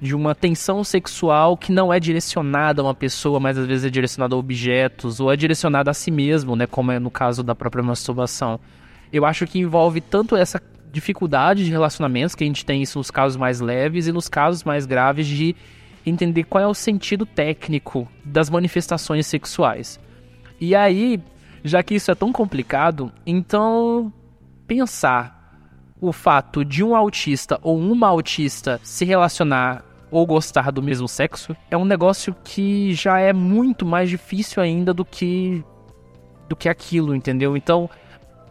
de 0.00 0.14
uma 0.14 0.34
tensão 0.34 0.82
sexual 0.82 1.56
que 1.56 1.70
não 1.70 1.92
é 1.92 2.00
direcionada 2.00 2.82
a 2.82 2.84
uma 2.84 2.94
pessoa, 2.94 3.38
mas 3.38 3.56
às 3.56 3.66
vezes 3.66 3.84
é 3.84 3.90
direcionada 3.90 4.34
a 4.34 4.38
objetos 4.38 5.20
ou 5.20 5.32
é 5.32 5.36
direcionada 5.36 5.90
a 5.90 5.94
si 5.94 6.10
mesmo, 6.10 6.56
né, 6.56 6.66
como 6.66 6.92
é 6.92 6.98
no 6.98 7.10
caso 7.10 7.42
da 7.42 7.54
própria 7.54 7.82
masturbação 7.82 8.58
eu 9.14 9.24
acho 9.24 9.46
que 9.46 9.60
envolve 9.60 10.00
tanto 10.00 10.34
essa 10.34 10.60
dificuldade 10.90 11.64
de 11.64 11.70
relacionamentos, 11.70 12.34
que 12.34 12.42
a 12.42 12.46
gente 12.46 12.66
tem 12.66 12.82
isso 12.82 12.98
nos 12.98 13.12
casos 13.12 13.36
mais 13.36 13.60
leves 13.60 14.08
e 14.08 14.12
nos 14.12 14.28
casos 14.28 14.64
mais 14.64 14.86
graves 14.86 15.24
de 15.26 15.54
entender 16.04 16.42
qual 16.44 16.64
é 16.64 16.66
o 16.66 16.74
sentido 16.74 17.24
técnico 17.24 18.08
das 18.24 18.50
manifestações 18.50 19.24
sexuais. 19.26 20.00
E 20.60 20.74
aí, 20.74 21.20
já 21.62 21.80
que 21.80 21.94
isso 21.94 22.10
é 22.10 22.14
tão 22.14 22.32
complicado, 22.32 23.12
então 23.24 24.12
pensar 24.66 25.60
o 26.00 26.12
fato 26.12 26.64
de 26.64 26.82
um 26.82 26.96
autista 26.96 27.58
ou 27.62 27.78
uma 27.78 28.08
autista 28.08 28.80
se 28.82 29.04
relacionar 29.04 29.84
ou 30.10 30.26
gostar 30.26 30.72
do 30.72 30.82
mesmo 30.82 31.06
sexo 31.06 31.56
é 31.70 31.76
um 31.76 31.84
negócio 31.84 32.34
que 32.42 32.92
já 32.94 33.20
é 33.20 33.32
muito 33.32 33.86
mais 33.86 34.10
difícil 34.10 34.60
ainda 34.62 34.92
do 34.92 35.04
que 35.04 35.64
do 36.48 36.54
que 36.54 36.68
aquilo, 36.68 37.14
entendeu? 37.14 37.56
Então, 37.56 37.88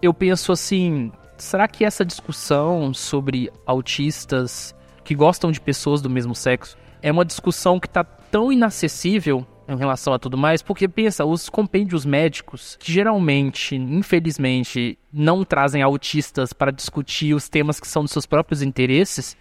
eu 0.04 0.14
penso 0.14 0.52
assim: 0.52 1.12
será 1.38 1.68
que 1.68 1.86
essa 1.86 2.04
discussão 2.04 2.94
sobre 2.94 3.50
autistas 3.66 4.76
que 5.04 5.16
gostam 5.16 5.52
de 5.52 5.62
pessoas 5.62 6.02
do 6.02 6.10
mesmo 6.10 6.36
sexo 6.36 6.78
é 7.02 7.12
uma 7.12 7.26
discussão 7.26 7.80
que 7.80 7.88
está 7.88 8.04
tão 8.04 8.52
inacessível 8.52 9.48
em 9.66 9.78
relação 9.78 10.14
a 10.14 10.20
tudo 10.20 10.38
mais, 10.38 10.62
porque 10.62 10.90
pensa, 10.90 11.24
os 11.24 11.48
compêndios 11.48 12.06
médicos, 12.06 12.78
que 12.78 12.92
geralmente, 12.92 13.76
infelizmente, 13.76 15.00
não 15.12 15.46
trazem 15.46 15.82
autistas 15.82 16.52
para 16.52 16.70
discutir 16.70 17.34
os 17.34 17.48
temas 17.48 17.80
que 17.80 17.88
são 17.88 18.04
dos 18.04 18.12
seus 18.12 18.26
próprios 18.26 18.62
interesses, 18.62 19.38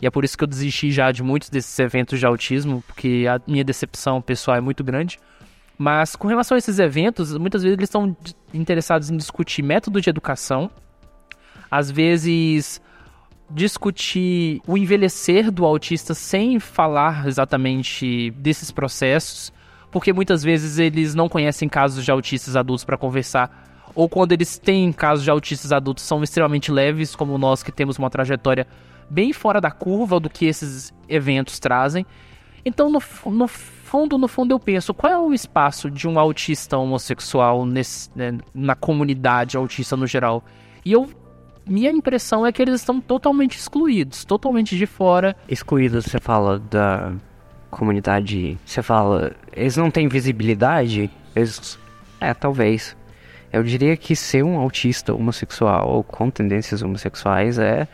e 0.00 0.06
é 0.06 0.10
por 0.10 0.24
isso 0.24 0.36
que 0.36 0.42
eu 0.42 0.48
desisti 0.48 0.90
já 0.90 1.12
de 1.12 1.22
muitos 1.22 1.50
desses 1.50 1.78
eventos 1.78 2.18
de 2.18 2.26
autismo, 2.26 2.82
porque 2.84 3.26
a 3.28 3.40
minha 3.46 3.62
decepção 3.62 4.20
pessoal 4.20 4.56
é 4.56 4.60
muito 4.60 4.82
grande. 4.82 5.18
Mas 5.82 6.14
com 6.14 6.28
relação 6.28 6.56
a 6.56 6.58
esses 6.58 6.78
eventos, 6.78 7.34
muitas 7.38 7.62
vezes 7.62 7.74
eles 7.74 7.88
estão 7.88 8.14
interessados 8.52 9.08
em 9.08 9.16
discutir 9.16 9.62
método 9.62 9.98
de 9.98 10.10
educação, 10.10 10.70
às 11.70 11.90
vezes 11.90 12.82
discutir 13.48 14.60
o 14.66 14.76
envelhecer 14.76 15.50
do 15.50 15.64
autista 15.64 16.12
sem 16.12 16.60
falar 16.60 17.26
exatamente 17.26 18.30
desses 18.32 18.70
processos, 18.70 19.50
porque 19.90 20.12
muitas 20.12 20.42
vezes 20.42 20.78
eles 20.78 21.14
não 21.14 21.30
conhecem 21.30 21.66
casos 21.66 22.04
de 22.04 22.10
autistas 22.10 22.56
adultos 22.56 22.84
para 22.84 22.98
conversar, 22.98 23.90
ou 23.94 24.06
quando 24.06 24.32
eles 24.32 24.58
têm 24.58 24.92
casos 24.92 25.24
de 25.24 25.30
autistas 25.30 25.72
adultos 25.72 26.04
são 26.04 26.22
extremamente 26.22 26.70
leves, 26.70 27.16
como 27.16 27.38
nós 27.38 27.62
que 27.62 27.72
temos 27.72 27.98
uma 27.98 28.10
trajetória 28.10 28.66
bem 29.08 29.32
fora 29.32 29.62
da 29.62 29.70
curva 29.70 30.20
do 30.20 30.28
que 30.28 30.44
esses 30.44 30.92
eventos 31.08 31.58
trazem. 31.58 32.04
Então, 32.66 32.90
no, 32.90 33.02
no 33.24 33.48
fundo, 33.90 34.16
no 34.16 34.28
fundo, 34.28 34.52
eu 34.52 34.60
penso, 34.60 34.94
qual 34.94 35.12
é 35.12 35.18
o 35.18 35.34
espaço 35.34 35.90
de 35.90 36.06
um 36.06 36.16
autista 36.16 36.78
homossexual 36.78 37.66
nesse, 37.66 38.08
né, 38.14 38.38
na 38.54 38.76
comunidade 38.76 39.56
autista 39.56 39.96
no 39.96 40.06
geral? 40.06 40.44
E 40.84 40.92
eu 40.92 41.08
minha 41.66 41.90
impressão 41.90 42.46
é 42.46 42.52
que 42.52 42.62
eles 42.62 42.76
estão 42.76 43.00
totalmente 43.00 43.56
excluídos, 43.56 44.24
totalmente 44.24 44.76
de 44.76 44.86
fora. 44.86 45.36
Excluídos, 45.48 46.04
você 46.04 46.18
fala 46.18 46.58
da 46.58 47.12
comunidade, 47.70 48.58
você 48.64 48.82
fala, 48.82 49.32
eles 49.52 49.76
não 49.76 49.90
têm 49.90 50.08
visibilidade? 50.08 51.10
Eles... 51.34 51.78
É, 52.20 52.32
talvez. 52.32 52.96
Eu 53.52 53.62
diria 53.62 53.96
que 53.96 54.16
ser 54.16 54.44
um 54.44 54.56
autista 54.56 55.12
homossexual 55.12 55.88
ou 55.88 56.04
com 56.04 56.30
tendências 56.30 56.82
homossexuais 56.82 57.58
é 57.58 57.86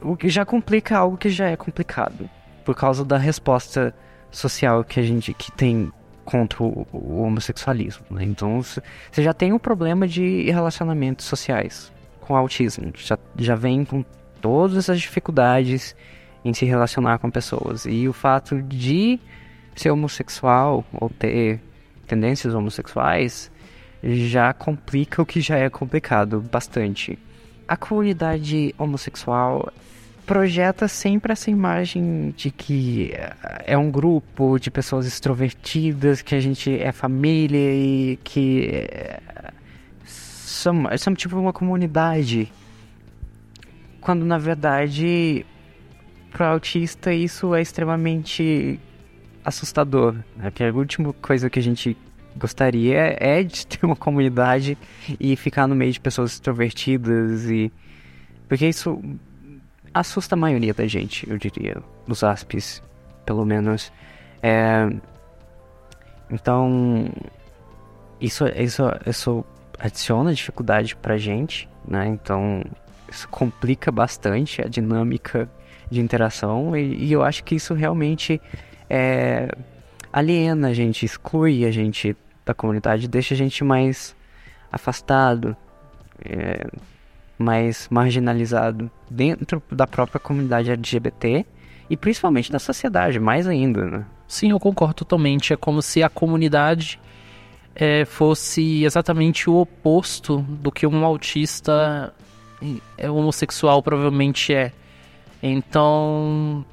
o 0.00 0.16
que 0.16 0.28
já 0.28 0.44
complica 0.44 0.98
algo 0.98 1.16
que 1.16 1.28
já 1.28 1.48
é 1.48 1.56
complicado, 1.56 2.28
por 2.64 2.74
causa 2.74 3.04
da 3.04 3.16
resposta 3.16 3.94
social 4.32 4.82
que 4.82 4.98
a 4.98 5.02
gente 5.02 5.32
que 5.34 5.52
tem 5.52 5.92
contra 6.24 6.62
o, 6.62 6.86
homossexualismo. 7.22 8.04
Né? 8.10 8.24
Então 8.24 8.62
você 8.62 9.22
já 9.22 9.32
tem 9.32 9.52
um 9.52 9.58
problema 9.58 10.08
de 10.08 10.50
relacionamentos 10.50 11.26
sociais 11.26 11.92
com 12.20 12.34
autismo. 12.36 12.92
Já, 12.96 13.18
já 13.36 13.54
vem 13.54 13.84
com 13.84 14.04
todas 14.40 14.76
essas 14.76 15.00
dificuldades 15.00 15.94
em 16.44 16.52
se 16.52 16.64
relacionar 16.64 17.18
com 17.18 17.30
pessoas. 17.30 17.84
E 17.84 18.08
o 18.08 18.12
fato 18.12 18.60
de 18.62 19.20
ser 19.76 19.90
homossexual 19.90 20.84
ou 20.92 21.08
ter 21.10 21.60
tendências 22.06 22.54
homossexuais 22.54 23.50
já 24.02 24.52
complica 24.52 25.22
o 25.22 25.26
que 25.26 25.40
já 25.40 25.56
é 25.56 25.70
complicado 25.70 26.40
bastante. 26.40 27.18
A 27.68 27.76
comunidade 27.76 28.74
homossexual 28.76 29.72
projeta 30.26 30.88
sempre 30.88 31.32
essa 31.32 31.50
imagem 31.50 32.32
de 32.36 32.50
que 32.50 33.12
é 33.64 33.76
um 33.76 33.90
grupo 33.90 34.58
de 34.58 34.70
pessoas 34.70 35.06
extrovertidas, 35.06 36.22
que 36.22 36.34
a 36.34 36.40
gente 36.40 36.78
é 36.78 36.92
família 36.92 37.74
e 37.74 38.18
que 38.22 38.86
somos, 40.04 41.00
somos 41.00 41.18
tipo 41.18 41.36
uma 41.36 41.52
comunidade. 41.52 42.52
Quando 44.00 44.24
na 44.24 44.38
verdade, 44.38 45.44
para 46.30 46.48
autista, 46.48 47.12
isso 47.12 47.54
é 47.54 47.60
extremamente 47.60 48.80
assustador. 49.44 50.14
Né? 50.36 50.50
Porque 50.50 50.64
a 50.64 50.72
última 50.72 51.12
coisa 51.14 51.50
que 51.50 51.58
a 51.58 51.62
gente 51.62 51.96
gostaria 52.36 53.16
é 53.18 53.42
de 53.42 53.66
ter 53.68 53.84
uma 53.84 53.96
comunidade 53.96 54.78
e 55.18 55.36
ficar 55.36 55.66
no 55.66 55.74
meio 55.74 55.92
de 55.92 56.00
pessoas 56.00 56.32
extrovertidas 56.32 57.50
e. 57.50 57.72
Porque 58.48 58.68
isso 58.68 59.00
assusta 59.94 60.34
a 60.34 60.38
maioria 60.38 60.74
da 60.74 60.86
gente, 60.86 61.28
eu 61.28 61.38
diria, 61.38 61.82
dos 62.06 62.22
aspes, 62.22 62.82
pelo 63.24 63.44
menos. 63.44 63.92
É... 64.42 64.88
Então, 66.30 67.10
isso, 68.20 68.46
isso, 68.56 68.82
isso 69.06 69.44
adiciona 69.78 70.32
dificuldade 70.32 70.96
pra 70.96 71.18
gente, 71.18 71.68
né? 71.86 72.06
Então, 72.06 72.62
isso 73.10 73.28
complica 73.28 73.92
bastante 73.92 74.62
a 74.62 74.68
dinâmica 74.68 75.48
de 75.90 76.00
interação 76.00 76.74
e, 76.76 76.94
e 77.04 77.12
eu 77.12 77.22
acho 77.22 77.44
que 77.44 77.54
isso 77.54 77.74
realmente 77.74 78.40
é, 78.88 79.48
aliena 80.12 80.68
a 80.68 80.74
gente, 80.74 81.04
exclui 81.04 81.66
a 81.66 81.70
gente 81.70 82.16
da 82.46 82.54
comunidade, 82.54 83.06
deixa 83.08 83.34
a 83.34 83.36
gente 83.36 83.62
mais 83.62 84.16
afastado 84.70 85.56
é, 86.24 86.66
mais 87.38 87.88
marginalizado 87.90 88.90
dentro 89.10 89.62
da 89.70 89.86
própria 89.86 90.20
comunidade 90.20 90.70
LGBT 90.70 91.44
e 91.88 91.96
principalmente 91.96 92.50
da 92.50 92.58
sociedade, 92.58 93.18
mais 93.18 93.46
ainda, 93.46 93.84
né? 93.84 94.06
Sim, 94.26 94.50
eu 94.50 94.60
concordo 94.60 94.94
totalmente. 94.94 95.52
É 95.52 95.56
como 95.56 95.82
se 95.82 96.02
a 96.02 96.08
comunidade 96.08 96.98
é, 97.74 98.04
fosse 98.04 98.84
exatamente 98.84 99.50
o 99.50 99.56
oposto 99.60 100.38
do 100.48 100.72
que 100.72 100.86
um 100.86 101.04
autista 101.04 102.14
é, 102.96 103.10
homossexual 103.10 103.82
provavelmente 103.82 104.54
é. 104.54 104.72
Então, 105.42 106.64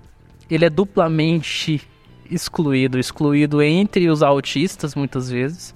ele 0.50 0.66
é 0.66 0.70
duplamente 0.70 1.82
excluído 2.30 3.00
excluído 3.00 3.62
entre 3.62 4.08
os 4.10 4.22
autistas, 4.22 4.94
muitas 4.94 5.30
vezes, 5.30 5.76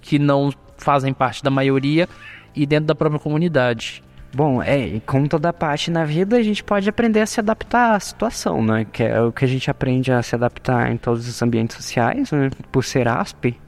que 0.00 0.18
não 0.18 0.52
fazem 0.78 1.12
parte 1.12 1.44
da 1.44 1.50
maioria, 1.50 2.08
e 2.54 2.66
dentro 2.66 2.86
da 2.86 2.94
própria 2.94 3.20
comunidade. 3.20 4.02
Bom, 4.32 4.62
é, 4.62 5.00
como 5.06 5.28
toda 5.28 5.52
parte 5.52 5.90
na 5.90 6.04
vida, 6.04 6.36
a 6.36 6.42
gente 6.42 6.62
pode 6.62 6.88
aprender 6.88 7.20
a 7.20 7.26
se 7.26 7.40
adaptar 7.40 7.96
à 7.96 8.00
situação, 8.00 8.62
né? 8.64 8.86
Que 8.92 9.02
é 9.02 9.20
o 9.20 9.32
que 9.32 9.44
a 9.44 9.48
gente 9.48 9.68
aprende 9.68 10.12
a 10.12 10.22
se 10.22 10.36
adaptar 10.36 10.90
em 10.92 10.96
todos 10.96 11.26
os 11.26 11.42
ambientes 11.42 11.76
sociais, 11.76 12.30
né? 12.30 12.48
Por 12.70 12.84
ser 12.84 13.08
ASP, 13.08 13.58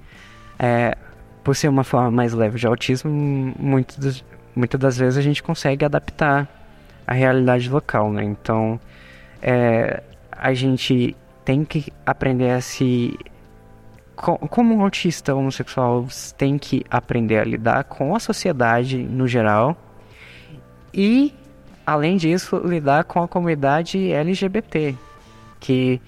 é, 0.59 0.97
por 1.43 1.57
ser 1.57 1.67
uma 1.67 1.83
forma 1.83 2.13
mais 2.13 2.33
leve 2.33 2.61
de 2.61 2.67
autismo, 2.67 3.11
muitas, 3.59 4.25
muitas 4.55 4.81
das 4.81 4.97
vezes 4.97 5.19
a 5.19 5.23
gente 5.23 5.43
consegue 5.43 5.85
adaptar 5.85 6.49
a 7.05 7.13
realidade 7.13 7.69
local, 7.69 8.13
né? 8.13 8.23
Então, 8.23 8.79
é, 9.43 10.01
a 10.31 10.55
gente 10.55 11.17
tem 11.45 11.65
que 11.65 11.93
aprender 12.07 12.51
a 12.51 12.61
se 12.61 13.19
como 14.15 14.77
um 14.77 14.83
autista 14.83 15.35
homossexual 15.35 16.07
tem 16.37 16.57
que 16.57 16.85
aprender 16.89 17.39
a 17.39 17.45
lidar 17.45 17.83
com 17.85 18.15
a 18.15 18.21
sociedade 18.21 18.99
no 18.99 19.27
geral 19.27 19.77
e, 20.93 21.35
além 21.87 22.17
disso, 22.17 22.61
lidar 22.65 23.05
com 23.05 23.23
a 23.23 23.29
comunidade 23.29 24.13
LGBT, 24.13 24.95
que 25.59 26.01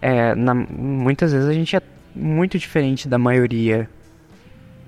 é, 0.00 0.34
na, 0.34 0.54
muitas 0.54 1.32
vezes 1.32 1.48
a 1.48 1.52
gente 1.52 1.76
é 1.76 1.82
muito 2.14 2.58
diferente 2.58 3.08
da 3.08 3.18
maioria 3.18 3.88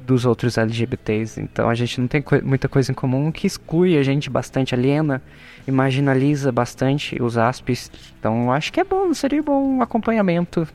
dos 0.07 0.25
outros 0.27 0.59
LGBTs, 0.59 1.41
então 1.41 1.69
a 1.69 1.75
gente 1.75 2.01
não 2.01 2.09
tem 2.09 2.21
co 2.21 2.45
muita 2.45 2.69
coisa 2.69 2.91
em 2.91 2.95
comum 2.95 3.31
que 3.31 3.47
exclui 3.47 3.97
a 3.97 4.03
gente 4.03 4.29
bastante, 4.29 4.75
aliena 4.75 5.23
e 5.67 5.71
marginaliza 5.71 6.51
bastante 6.51 7.23
os 7.23 7.39
ASPs. 7.39 7.91
Então 8.19 8.51
acho 8.53 8.73
que 8.73 8.81
é 8.81 8.85
bom, 8.85 9.15
seria 9.15 9.43
bom 9.43 9.77
um 9.77 9.83
acompanhamento 9.83 10.67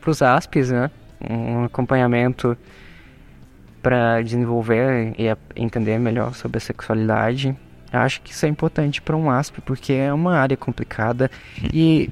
para 0.00 0.10
os 0.10 0.20
ASPs, 0.20 0.70
né? 0.70 0.90
Um 1.28 1.64
acompanhamento 1.64 2.56
para 3.82 4.20
desenvolver 4.22 5.14
e 5.18 5.34
entender 5.56 5.98
melhor 5.98 6.34
sobre 6.34 6.58
a 6.58 6.60
sexualidade. 6.60 7.56
Eu 7.92 8.00
acho 8.00 8.20
que 8.20 8.32
isso 8.32 8.44
é 8.44 8.48
importante 8.48 9.00
para 9.00 9.16
um 9.16 9.30
ASP 9.30 9.60
porque 9.62 9.92
é 9.92 10.12
uma 10.12 10.36
área 10.36 10.56
complicada 10.56 11.30
e 11.72 12.10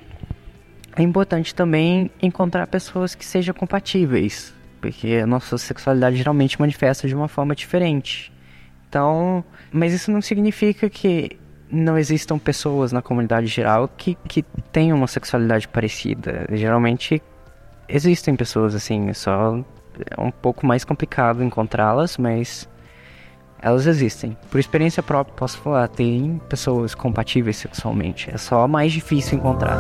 é 0.97 1.03
importante 1.03 1.55
também 1.55 2.11
encontrar 2.23 2.67
pessoas 2.67 3.15
que 3.15 3.25
sejam 3.25 3.55
compatíveis, 3.55 4.55
porque 4.81 5.21
a 5.23 5.27
nossa 5.27 5.59
sexualidade 5.59 6.17
geralmente 6.17 6.59
manifesta 6.59 7.07
de 7.07 7.15
uma 7.15 7.29
forma 7.29 7.55
diferente. 7.55 8.33
Então, 8.89 9.45
mas 9.71 9.93
isso 9.93 10.11
não 10.11 10.23
significa 10.23 10.89
que 10.89 11.39
não 11.71 11.99
existam 11.99 12.39
pessoas 12.39 12.93
na 12.93 13.03
comunidade 13.03 13.49
geral 13.49 13.89
que, 13.89 14.17
que 14.27 14.43
tenham 14.73 14.97
uma 14.97 15.07
sexualidade 15.07 15.69
parecida. 15.69 16.47
Geralmente 16.53 17.21
existem 17.89 18.35
pessoas 18.35 18.75
assim, 18.75 19.13
só 19.13 19.63
é 20.11 20.21
um 20.21 20.31
pouco 20.31 20.67
mais 20.67 20.85
complicado 20.85 21.43
encontrá-las, 21.43 22.17
mas 22.17 22.69
elas 23.61 23.87
existem. 23.87 24.37
Por 24.51 24.61
experiência 24.61 25.03
própria, 25.03 25.35
posso 25.37 25.59
falar, 25.59 25.89
tem 25.89 26.41
pessoas 26.49 26.95
compatíveis 26.95 27.57
sexualmente. 27.57 28.31
É 28.31 28.39
só 28.39 28.69
mais 28.69 28.93
difícil 28.93 29.39
encontrar. 29.39 29.79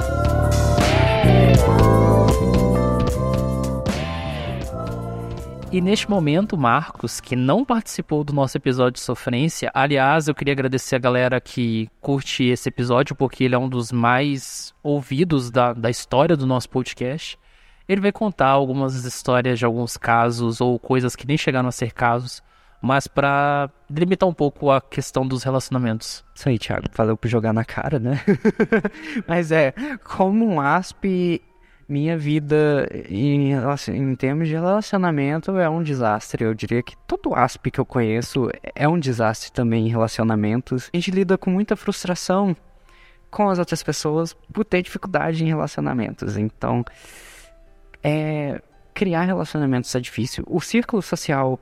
E 5.76 5.81
neste 5.81 6.09
momento, 6.09 6.57
Marcos, 6.57 7.20
que 7.20 7.37
não 7.37 7.64
participou 7.64 8.24
do 8.24 8.33
nosso 8.33 8.57
episódio 8.57 8.92
de 8.92 9.00
sofrência, 9.00 9.70
aliás, 9.74 10.26
eu 10.26 10.35
queria 10.35 10.52
agradecer 10.52 10.96
a 10.96 10.98
galera 10.98 11.40
que 11.40 11.90
curte 12.00 12.44
esse 12.44 12.68
episódio, 12.68 13.14
porque 13.14 13.44
ele 13.44 13.55
é 13.55 13.59
um 13.59 13.68
dos 13.68 13.92
mais 13.92 14.72
ouvidos 14.83 15.50
da, 15.50 15.74
da 15.74 15.90
história 15.90 16.37
do 16.37 16.46
nosso 16.46 16.70
podcast. 16.70 17.38
Ele 17.88 18.01
vai 18.01 18.12
contar 18.12 18.49
algumas 18.49 19.05
histórias 19.05 19.59
de 19.59 19.64
alguns 19.64 19.96
casos 19.96 20.61
ou 20.61 20.79
coisas 20.79 21.14
que 21.14 21.27
nem 21.27 21.37
chegaram 21.37 21.68
a 21.68 21.72
ser 21.72 21.92
casos, 21.92 22.42
mas 22.83 23.07
para 23.07 23.70
delimitar 23.88 24.29
um 24.29 24.35
pouco 24.35 24.70
a 24.70 24.81
questão 24.81 25.27
dos 25.27 25.42
relacionamentos. 25.42 26.25
Isso 26.35 26.49
aí, 26.49 26.59
Thiago. 26.59 26.87
Falou 26.92 27.16
pra 27.16 27.31
jogar 27.31 27.53
na 27.53 27.64
cara, 27.64 27.99
né? 27.99 28.20
mas 29.27 29.53
é, 29.53 29.72
como 30.05 30.46
um 30.46 30.61
ASP, 30.61 31.40
minha 31.88 32.18
vida 32.18 32.88
em, 33.09 33.53
em 33.53 34.14
termos 34.16 34.49
de 34.49 34.55
relacionamento 34.55 35.57
é 35.57 35.68
um 35.68 35.83
desastre. 35.83 36.44
Eu 36.44 36.55
diria 36.55 36.83
que 36.83 36.96
todo 37.07 37.35
ASP 37.35 37.70
que 37.70 37.81
eu 37.81 37.87
conheço 37.87 38.51
é 38.75 38.88
um 38.88 38.99
desastre 38.99 39.53
também 39.53 39.87
em 39.87 39.90
relacionamentos. 39.90 40.90
A 40.92 40.96
gente 40.96 41.11
lida 41.11 41.38
com 41.38 41.51
muita 41.51 41.77
frustração 41.77 42.57
com 43.31 43.49
as 43.49 43.59
outras 43.59 43.83
pessoas 43.83 44.35
por 44.53 44.64
ter 44.64 44.83
dificuldade 44.83 45.44
em 45.44 45.49
relacionamentos. 45.49 46.37
Então, 46.37 46.85
é, 48.02 48.61
criar 48.94 49.22
relacionamentos 49.22 49.94
é 49.94 50.00
difícil. 50.00 50.44
O 50.46 50.61
círculo 50.61 51.02
social 51.02 51.61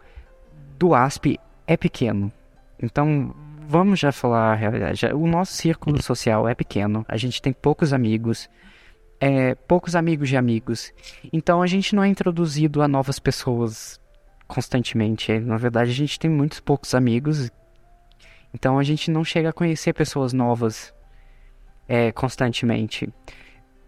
do 0.79 0.95
ASP 0.95 1.39
é 1.67 1.77
pequeno. 1.77 2.33
Então, 2.81 3.35
vamos 3.67 3.99
já 3.99 4.13
falar 4.13 4.53
a 4.53 4.55
realidade. 4.55 5.07
O 5.07 5.27
nosso 5.27 5.53
círculo 5.53 6.01
social 6.03 6.49
é 6.49 6.55
pequeno. 6.55 7.05
A 7.09 7.17
gente 7.17 7.41
tem 7.41 7.53
poucos 7.53 7.93
amigos. 7.93 8.49
É, 9.21 9.55
poucos 9.55 9.97
amigos 9.97 10.29
de 10.29 10.37
amigos. 10.37 10.93
Então, 11.33 11.63
a 11.63 11.67
gente 11.67 11.95
não 11.95 12.03
é 12.03 12.09
introduzido 12.09 12.83
a 12.83 12.89
novas 12.89 13.19
pessoas 13.19 14.01
constantemente. 14.47 15.39
Na 15.41 15.57
verdade, 15.57 15.91
a 15.91 15.95
gente 15.95 16.19
tem 16.19 16.31
muitos 16.31 16.61
poucos 16.61 16.95
amigos. 16.95 17.51
Então, 18.53 18.79
a 18.79 18.83
gente 18.83 19.11
não 19.11 19.25
chega 19.25 19.49
a 19.49 19.53
conhecer 19.53 19.93
pessoas 19.93 20.33
novas 20.33 20.93
é, 21.89 22.13
constantemente 22.13 23.09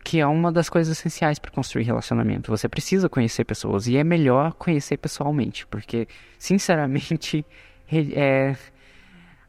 que 0.07 0.21
é 0.21 0.27
uma 0.27 0.53
das 0.53 0.69
coisas 0.69 0.97
essenciais 0.97 1.37
para 1.37 1.51
construir 1.51 1.83
relacionamento. 1.83 2.49
Você 2.53 2.69
precisa 2.69 3.09
conhecer 3.09 3.45
pessoas 3.45 3.89
e 3.89 3.97
é 3.97 4.05
melhor 4.05 4.53
conhecer 4.53 4.97
pessoalmente, 4.99 5.67
porque, 5.67 6.07
sinceramente, 6.39 7.45
é, 8.15 8.55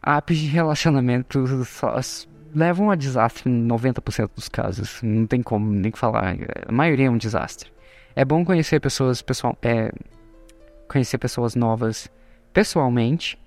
apps 0.02 0.36
de 0.36 0.48
relacionamento 0.48 1.44
levam 2.56 2.90
a 2.90 2.96
desastre 2.96 3.48
em 3.48 3.68
90% 3.68 4.32
dos 4.34 4.50
casos. 4.50 5.00
Não 5.04 5.28
tem 5.28 5.44
como 5.44 5.72
nem 5.72 5.92
falar. 5.92 6.36
A 6.68 6.72
maioria 6.72 7.06
é 7.06 7.10
um 7.12 7.18
desastre. 7.18 7.72
É 8.16 8.26
bom 8.26 8.44
conhecer 8.44 8.80
pessoas 8.80 9.22
pessoal, 9.22 9.56
é, 9.62 9.92
conhecer 10.88 11.20
pessoas 11.20 11.54
novas 11.54 12.10
pessoalmente, 12.52 13.40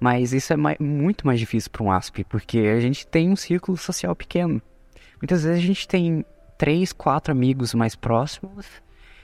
mas 0.00 0.32
isso 0.32 0.50
é 0.50 0.56
mais, 0.56 0.78
muito 0.78 1.26
mais 1.26 1.38
difícil 1.38 1.70
para 1.70 1.82
um 1.82 1.92
ASP, 1.92 2.24
porque 2.24 2.60
a 2.60 2.80
gente 2.80 3.06
tem 3.06 3.28
um 3.28 3.36
círculo 3.36 3.76
social 3.76 4.16
pequeno. 4.16 4.62
Muitas 5.20 5.44
vezes 5.44 5.62
a 5.62 5.66
gente 5.66 5.86
tem 5.86 6.24
três, 6.56 6.92
quatro 6.92 7.32
amigos 7.32 7.74
mais 7.74 7.94
próximos 7.94 8.66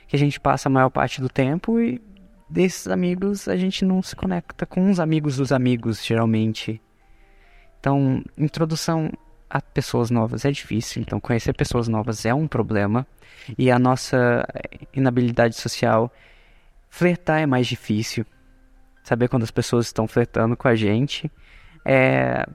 que 0.06 0.16
a 0.16 0.18
gente 0.18 0.38
passa 0.38 0.68
a 0.68 0.72
maior 0.72 0.90
parte 0.90 1.20
do 1.20 1.28
tempo 1.28 1.80
e 1.80 2.00
desses 2.48 2.88
amigos 2.88 3.48
a 3.48 3.56
gente 3.56 3.84
não 3.84 4.02
se 4.02 4.14
conecta 4.14 4.66
com 4.66 4.90
os 4.90 5.00
amigos 5.00 5.36
dos 5.36 5.50
amigos, 5.50 6.04
geralmente. 6.04 6.80
Então, 7.80 8.22
introdução 8.36 9.10
a 9.48 9.60
pessoas 9.60 10.10
novas 10.10 10.44
é 10.44 10.50
difícil, 10.50 11.00
então 11.02 11.20
conhecer 11.20 11.52
pessoas 11.54 11.86
novas 11.86 12.24
é 12.24 12.34
um 12.34 12.46
problema 12.46 13.06
e 13.56 13.70
a 13.70 13.78
nossa 13.78 14.46
inabilidade 14.92 15.54
social 15.56 16.12
flertar 16.88 17.40
é 17.40 17.46
mais 17.46 17.66
difícil. 17.66 18.26
Saber 19.02 19.28
quando 19.28 19.42
as 19.42 19.50
pessoas 19.50 19.86
estão 19.86 20.06
flertando 20.08 20.56
com 20.56 20.66
a 20.66 20.74
gente 20.74 21.30
é 21.84 22.46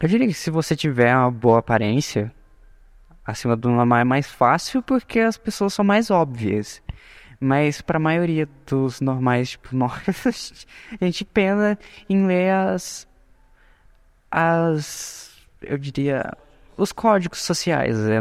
eu 0.00 0.08
diria 0.08 0.26
que 0.26 0.32
se 0.32 0.50
você 0.50 0.74
tiver 0.74 1.14
uma 1.14 1.30
boa 1.30 1.58
aparência, 1.58 2.32
acima 3.30 3.56
do 3.56 3.70
normal 3.70 3.98
é 3.98 4.04
mais 4.04 4.26
fácil 4.26 4.82
porque 4.82 5.20
as 5.20 5.36
pessoas 5.36 5.74
são 5.74 5.84
mais 5.84 6.10
óbvias. 6.10 6.82
Mas 7.40 7.80
para 7.80 7.96
a 7.96 8.00
maioria 8.00 8.46
dos 8.66 9.00
normais, 9.00 9.50
tipo 9.50 9.74
nós, 9.74 10.66
a 11.00 11.04
gente 11.04 11.24
pena 11.24 11.78
em 12.08 12.26
ler 12.26 12.50
as. 12.52 13.08
as. 14.30 15.30
eu 15.62 15.78
diria. 15.78 16.36
os 16.76 16.92
códigos 16.92 17.40
sociais, 17.42 17.96
né? 17.98 18.20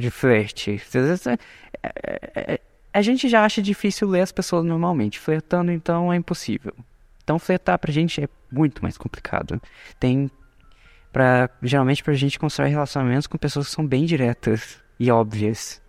De 0.00 0.10
flerte. 0.10 0.80
É, 0.94 1.38
é, 1.82 2.54
é, 2.54 2.60
a 2.92 3.02
gente 3.02 3.28
já 3.28 3.44
acha 3.44 3.60
difícil 3.60 4.08
ler 4.08 4.22
as 4.22 4.32
pessoas 4.32 4.64
normalmente. 4.64 5.18
Flertando, 5.18 5.70
então, 5.70 6.10
é 6.10 6.16
impossível. 6.16 6.74
Então, 7.22 7.38
flertar 7.38 7.78
pra 7.78 7.92
gente 7.92 8.22
é 8.22 8.28
muito 8.50 8.82
mais 8.82 8.96
complicado. 8.96 9.60
Tem 10.00 10.30
Pra, 11.14 11.48
geralmente 11.62 12.02
pra 12.02 12.12
gente 12.12 12.40
construir 12.40 12.70
relacionamentos 12.70 13.28
com 13.28 13.38
pessoas 13.38 13.68
que 13.68 13.72
são 13.72 13.86
bem 13.86 14.04
diretas 14.04 14.82
e 14.98 15.12
óbvias. 15.12 15.80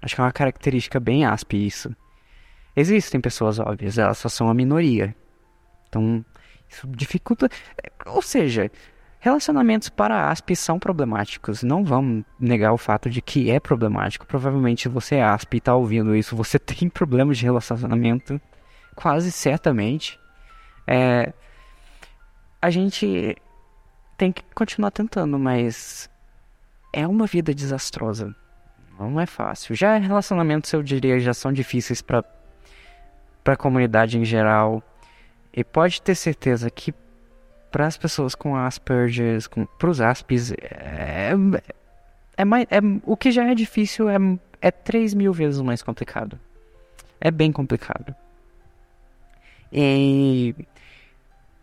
Acho 0.00 0.14
que 0.14 0.20
é 0.22 0.24
uma 0.24 0.32
característica 0.32 0.98
bem 0.98 1.26
asp 1.26 1.52
isso. 1.52 1.94
Existem 2.74 3.20
pessoas 3.20 3.58
óbvias, 3.58 3.98
elas 3.98 4.16
só 4.16 4.26
são 4.30 4.48
a 4.48 4.54
minoria. 4.54 5.14
Então, 5.86 6.24
isso 6.66 6.88
dificulta. 6.88 7.50
Ou 8.06 8.22
seja, 8.22 8.70
relacionamentos 9.20 9.90
para 9.90 10.30
ASP 10.30 10.56
são 10.56 10.78
problemáticos. 10.78 11.62
Não 11.62 11.84
vamos 11.84 12.24
negar 12.40 12.72
o 12.72 12.78
fato 12.78 13.10
de 13.10 13.20
que 13.20 13.50
é 13.50 13.60
problemático. 13.60 14.26
Provavelmente 14.26 14.88
você 14.88 15.16
é 15.16 15.24
ASP 15.24 15.56
e 15.56 15.58
está 15.58 15.74
ouvindo 15.74 16.16
isso, 16.16 16.34
você 16.34 16.56
tem 16.58 16.88
problemas 16.88 17.36
de 17.36 17.44
relacionamento, 17.44 18.40
quase 18.96 19.30
certamente. 19.30 20.18
É, 20.86 21.34
a 22.62 22.70
gente 22.70 23.36
tem 24.18 24.32
que 24.32 24.42
continuar 24.54 24.90
tentando, 24.90 25.38
mas 25.38 26.10
é 26.92 27.06
uma 27.06 27.26
vida 27.26 27.54
desastrosa. 27.54 28.34
Não 28.98 29.20
é 29.20 29.26
fácil. 29.26 29.76
Já 29.76 29.96
relacionamentos, 29.96 30.72
eu 30.72 30.82
diria, 30.82 31.20
já 31.20 31.32
são 31.32 31.52
difíceis 31.52 32.02
para 32.02 32.24
para 33.44 33.54
a 33.54 33.56
comunidade 33.56 34.18
em 34.18 34.24
geral. 34.26 34.82
E 35.54 35.64
pode 35.64 36.02
ter 36.02 36.14
certeza 36.14 36.70
que 36.70 36.92
para 37.70 37.86
as 37.86 37.96
pessoas 37.96 38.34
com 38.34 38.54
Asperger, 38.54 39.38
para 39.78 39.88
os 39.88 40.00
Aspes, 40.02 40.52
é, 40.52 41.32
é, 42.36 42.44
mais, 42.44 42.66
é, 42.70 42.78
o 43.04 43.16
que 43.16 43.30
já 43.30 43.46
é 43.50 43.54
difícil 43.54 44.08
é, 44.08 44.16
é 44.60 44.70
3 44.70 45.14
mil 45.14 45.32
vezes 45.32 45.62
mais 45.62 45.82
complicado. 45.82 46.38
É 47.18 47.30
bem 47.30 47.50
complicado. 47.50 48.14
E 49.72 50.54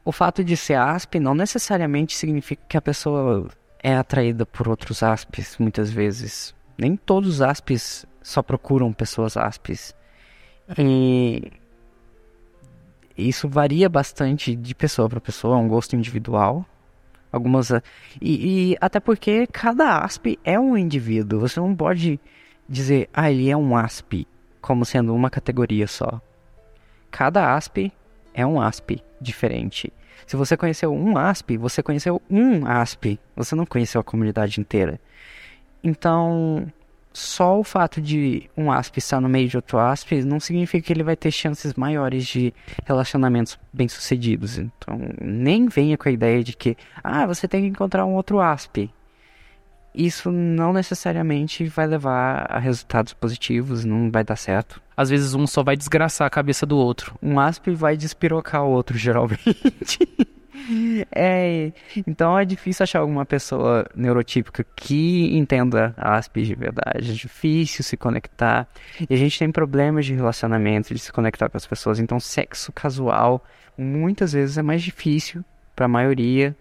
o 0.05 0.11
fato 0.11 0.43
de 0.43 0.55
ser 0.55 0.75
asp 0.75 1.15
não 1.15 1.33
necessariamente 1.33 2.15
significa 2.15 2.61
que 2.69 2.77
a 2.77 2.81
pessoa 2.81 3.49
é 3.81 3.95
atraída 3.95 4.45
por 4.45 4.69
outros 4.69 5.01
aspes, 5.01 5.57
muitas 5.57 5.89
vezes. 5.89 6.53
Nem 6.77 6.95
todos 6.95 7.35
os 7.35 7.41
aspes 7.41 8.05
só 8.21 8.43
procuram 8.43 8.93
pessoas 8.93 9.35
aspes. 9.35 9.95
E 10.77 11.51
isso 13.17 13.49
varia 13.49 13.89
bastante 13.89 14.55
de 14.55 14.75
pessoa 14.75 15.09
para 15.09 15.19
pessoa, 15.19 15.57
é 15.57 15.59
um 15.59 15.67
gosto 15.67 15.95
individual. 15.95 16.63
Algumas. 17.31 17.71
E, 18.21 18.71
e, 18.71 18.77
até 18.79 18.99
porque 18.99 19.47
cada 19.47 19.99
asp 19.99 20.37
é 20.43 20.59
um 20.59 20.77
indivíduo. 20.77 21.39
Você 21.39 21.59
não 21.59 21.75
pode 21.75 22.19
dizer, 22.69 23.09
ah, 23.11 23.29
ele 23.29 23.49
é 23.49 23.57
um 23.57 23.75
asp, 23.75 24.27
como 24.61 24.85
sendo 24.85 25.13
uma 25.13 25.31
categoria 25.31 25.87
só. 25.87 26.21
Cada 27.09 27.55
asp 27.55 27.91
é 28.33 28.45
um 28.45 28.61
ASP 28.61 29.04
diferente. 29.19 29.91
Se 30.25 30.35
você 30.35 30.57
conheceu 30.57 30.93
um 30.93 31.17
ASP, 31.17 31.57
você 31.57 31.83
conheceu 31.83 32.21
um 32.29 32.65
ASP, 32.65 33.19
você 33.35 33.55
não 33.55 33.65
conheceu 33.65 34.01
a 34.01 34.03
comunidade 34.03 34.59
inteira. 34.59 34.99
Então, 35.83 36.65
só 37.13 37.59
o 37.59 37.63
fato 37.63 38.01
de 38.01 38.49
um 38.57 38.71
ASP 38.71 38.97
estar 38.97 39.21
no 39.21 39.29
meio 39.29 39.47
de 39.47 39.55
outro 39.55 39.77
ASP 39.77 40.23
não 40.23 40.39
significa 40.39 40.87
que 40.87 40.91
ele 40.93 41.03
vai 41.03 41.15
ter 41.15 41.31
chances 41.31 41.73
maiores 41.75 42.25
de 42.25 42.53
relacionamentos 42.85 43.59
bem-sucedidos. 43.71 44.57
Então, 44.57 44.99
nem 45.21 45.67
venha 45.67 45.97
com 45.97 46.09
a 46.09 46.11
ideia 46.11 46.43
de 46.43 46.55
que, 46.55 46.75
ah, 47.03 47.25
você 47.25 47.47
tem 47.47 47.61
que 47.61 47.67
encontrar 47.67 48.05
um 48.05 48.15
outro 48.15 48.39
ASP 48.39 48.89
isso 49.97 50.31
não 50.31 50.73
necessariamente 50.73 51.65
vai 51.65 51.87
levar 51.87 52.45
a 52.49 52.59
resultados 52.59 53.13
positivos, 53.13 53.85
não 53.85 54.11
vai 54.11 54.23
dar 54.23 54.35
certo. 54.35 54.81
Às 54.95 55.09
vezes 55.09 55.33
um 55.33 55.45
só 55.45 55.63
vai 55.63 55.75
desgraçar 55.75 56.27
a 56.27 56.29
cabeça 56.29 56.65
do 56.65 56.77
outro. 56.77 57.17
Um 57.21 57.39
asp 57.39 57.67
vai 57.69 57.97
despirocar 57.97 58.63
o 58.63 58.69
outro, 58.69 58.97
geralmente. 58.99 59.99
é, 61.11 61.71
então 62.07 62.37
é 62.37 62.45
difícil 62.45 62.83
achar 62.83 62.99
alguma 62.99 63.25
pessoa 63.25 63.85
neurotípica 63.95 64.65
que 64.75 65.35
entenda 65.35 65.93
asp 65.97 66.37
de 66.37 66.55
verdade. 66.55 67.11
É 67.11 67.13
difícil 67.13 67.83
se 67.83 67.97
conectar. 67.97 68.67
E 69.09 69.13
a 69.13 69.17
gente 69.17 69.37
tem 69.37 69.51
problemas 69.51 70.05
de 70.05 70.13
relacionamento, 70.13 70.93
de 70.93 70.99
se 70.99 71.11
conectar 71.11 71.49
com 71.49 71.57
as 71.57 71.67
pessoas. 71.67 71.99
Então, 71.99 72.19
sexo 72.19 72.71
casual 72.71 73.43
muitas 73.77 74.33
vezes 74.33 74.57
é 74.57 74.61
mais 74.61 74.81
difícil 74.81 75.43
para 75.75 75.85
a 75.85 75.89
maioria. 75.89 76.55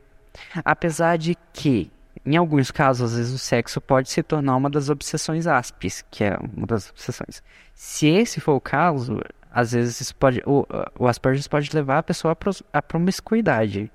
Apesar 0.65 1.17
de 1.17 1.37
que 1.53 1.91
em 2.27 2.37
alguns 2.37 2.71
casos, 2.71 3.13
às 3.13 3.19
vezes 3.19 3.35
o 3.35 3.39
sexo 3.39 3.81
pode 3.81 4.09
se 4.11 4.23
tornar 4.23 4.57
uma 4.57 4.71
das 4.71 4.89
obsessões 4.89 5.47
áspis, 5.47 6.05
que 6.11 6.25
é 6.25 6.39
uma 6.57 6.67
das 6.67 6.89
obsessões. 6.91 7.43
Se 7.75 8.07
esse 8.07 8.41
for 8.41 8.55
o 8.55 8.61
caso, 8.61 9.21
às 9.51 9.73
vezes 9.73 10.01
isso 10.01 10.17
pode, 10.17 10.43
o, 10.47 10.67
o 10.99 11.07
Asperger 11.07 11.49
pode 11.49 11.71
levar 11.75 11.99
a 11.99 12.03
pessoa 12.03 12.37
à 12.73 12.83
promiscuidade. 12.83 13.91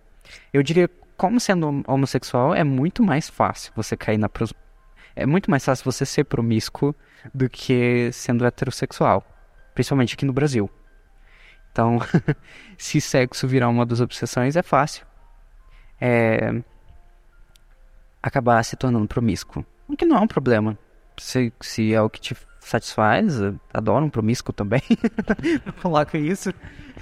Eu 0.53 0.61
diria, 0.61 0.89
como 1.17 1.39
sendo 1.39 1.83
homossexual, 1.87 2.53
é 2.53 2.63
muito 2.63 3.01
mais 3.01 3.27
fácil 3.27 3.73
você 3.75 3.97
cair 3.97 4.17
na 4.17 4.29
é 5.15 5.25
muito 5.25 5.51
mais 5.51 5.65
fácil 5.65 5.83
você 5.83 6.05
ser 6.05 6.23
promíscuo 6.23 6.95
do 7.33 7.49
que 7.49 8.09
sendo 8.13 8.45
heterossexual, 8.45 9.25
principalmente 9.73 10.13
aqui 10.13 10.23
no 10.23 10.31
Brasil. 10.31 10.69
Então, 11.71 11.99
se 12.77 13.01
sexo 13.01 13.47
virar 13.47 13.69
uma 13.69 13.85
das 13.85 13.99
obsessões, 13.99 14.55
é 14.55 14.61
fácil. 14.61 15.05
É, 15.99 16.61
acabar 18.21 18.63
se 18.63 18.75
tornando 18.75 19.07
promíscuo. 19.07 19.65
O 19.87 19.95
que 19.95 20.05
não 20.05 20.17
é 20.17 20.19
um 20.19 20.27
problema. 20.27 20.77
Se, 21.17 21.51
se 21.59 21.93
é 21.93 22.01
o 22.01 22.09
que 22.09 22.21
te 22.21 22.35
satisfaz, 22.59 23.39
adoro 23.73 24.05
um 24.05 24.09
promíscuo 24.09 24.53
também. 24.53 24.81
Coloco 25.81 26.17
isso. 26.17 26.53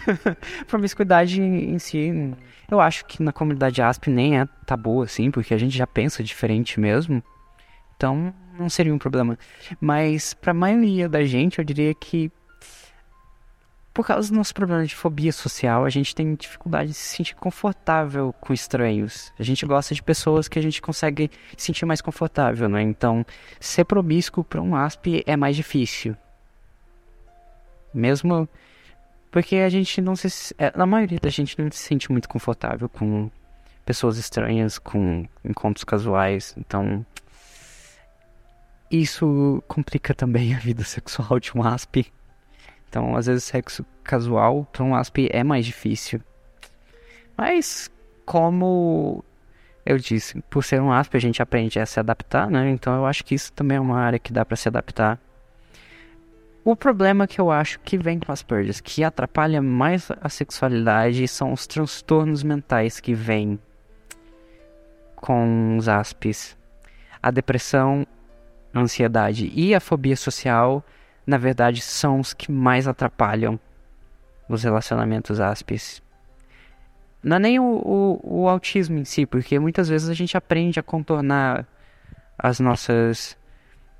Promiscuidade 0.67 1.41
em 1.41 1.77
si, 1.79 2.33
eu 2.69 2.79
acho 2.79 3.05
que 3.05 3.21
na 3.21 3.31
comunidade 3.31 3.81
ASP 3.81 4.09
nem 4.09 4.39
é 4.39 4.45
tabu 4.65 5.01
assim, 5.01 5.31
porque 5.31 5.53
a 5.53 5.57
gente 5.57 5.77
já 5.77 5.87
pensa 5.87 6.23
diferente 6.23 6.79
mesmo. 6.79 7.21
Então, 7.95 8.33
não 8.57 8.69
seria 8.69 8.93
um 8.93 8.99
problema. 8.99 9.37
Mas 9.81 10.33
para 10.33 10.51
a 10.51 10.53
maioria 10.53 11.09
da 11.09 11.23
gente, 11.23 11.59
eu 11.59 11.65
diria 11.65 11.93
que 11.93 12.31
por 13.97 14.05
causa 14.05 14.29
do 14.29 14.35
nosso 14.35 14.53
problema 14.53 14.85
de 14.85 14.95
fobia 14.95 15.31
social, 15.31 15.83
a 15.83 15.89
gente 15.89 16.13
tem 16.13 16.35
dificuldade 16.35 16.89
de 16.89 16.93
se 16.93 17.15
sentir 17.15 17.35
confortável 17.35 18.31
com 18.39 18.53
estranhos. 18.53 19.33
A 19.39 19.41
gente 19.41 19.65
gosta 19.65 19.95
de 19.95 20.03
pessoas 20.03 20.47
que 20.47 20.59
a 20.59 20.61
gente 20.61 20.79
consegue 20.79 21.31
se 21.57 21.65
sentir 21.65 21.83
mais 21.83 21.99
confortável, 21.99 22.69
né? 22.69 22.79
Então, 22.83 23.25
ser 23.59 23.85
promíscuo 23.85 24.43
para 24.43 24.61
um 24.61 24.75
ASP 24.75 25.23
é 25.25 25.35
mais 25.35 25.55
difícil. 25.55 26.15
Mesmo 27.91 28.47
porque 29.31 29.55
a 29.55 29.69
gente 29.69 29.99
não 29.99 30.15
se. 30.15 30.53
É, 30.59 30.71
a 30.75 30.85
maioria 30.85 31.17
da 31.19 31.29
gente 31.29 31.57
não 31.57 31.71
se 31.71 31.79
sente 31.79 32.11
muito 32.11 32.29
confortável 32.29 32.87
com 32.87 33.31
pessoas 33.83 34.19
estranhas, 34.19 34.77
com 34.77 35.25
encontros 35.43 35.83
casuais. 35.83 36.53
Então. 36.55 37.03
Isso 38.91 39.63
complica 39.67 40.13
também 40.13 40.53
a 40.53 40.59
vida 40.59 40.83
sexual 40.83 41.39
de 41.39 41.57
um 41.57 41.63
ASP. 41.63 42.13
Então, 42.89 43.15
às 43.15 43.25
vezes, 43.27 43.43
sexo 43.43 43.85
casual 44.03 44.67
para 44.71 44.83
um 44.83 44.95
ASP 44.95 45.29
é 45.31 45.43
mais 45.43 45.65
difícil. 45.65 46.21
Mas, 47.37 47.91
como 48.25 49.23
eu 49.85 49.97
disse, 49.97 50.41
por 50.49 50.63
ser 50.63 50.81
um 50.81 50.91
ASP, 50.91 51.15
a 51.15 51.19
gente 51.19 51.41
aprende 51.41 51.79
a 51.79 51.85
se 51.85 51.99
adaptar, 51.99 52.49
né? 52.49 52.69
Então, 52.69 52.95
eu 52.95 53.05
acho 53.05 53.23
que 53.23 53.35
isso 53.35 53.51
também 53.53 53.77
é 53.77 53.81
uma 53.81 53.99
área 53.99 54.19
que 54.19 54.33
dá 54.33 54.43
para 54.43 54.57
se 54.57 54.67
adaptar. 54.67 55.19
O 56.63 56.75
problema 56.75 57.25
que 57.25 57.39
eu 57.39 57.49
acho 57.49 57.79
que 57.79 57.97
vem 57.97 58.19
com 58.19 58.29
as 58.29 58.39
Asperger, 58.39 58.83
que 58.83 59.01
atrapalha 59.01 59.61
mais 59.61 60.09
a 60.21 60.27
sexualidade, 60.27 61.25
são 61.25 61.53
os 61.53 61.65
transtornos 61.65 62.43
mentais 62.43 62.99
que 62.99 63.13
vêm 63.13 63.57
com 65.15 65.77
os 65.77 65.87
ASPs. 65.87 66.57
A 67.23 67.31
depressão, 67.31 68.05
a 68.73 68.79
ansiedade 68.81 69.49
e 69.55 69.73
a 69.73 69.79
fobia 69.79 70.17
social 70.17 70.83
na 71.27 71.37
verdade, 71.37 71.81
são 71.81 72.21
os 72.21 72.33
que 72.33 72.49
mais 72.49 72.87
atrapalham 72.87 73.59
os 74.47 74.63
relacionamentos 74.63 75.41
áspes. 75.41 76.01
Não 77.21 77.35
é 77.35 77.39
nem 77.39 77.59
o, 77.59 77.63
o, 77.63 78.21
o, 78.23 78.47
autismo 78.47 78.97
em 78.97 79.03
si, 79.03 79.25
porque 79.25 79.59
muitas 79.59 79.89
vezes 79.89 80.07
a 80.07 80.13
gente 80.13 80.37
aprende 80.37 80.79
a 80.79 80.83
contornar 80.83 81.67
as 82.39 82.61
nossas, 82.61 83.37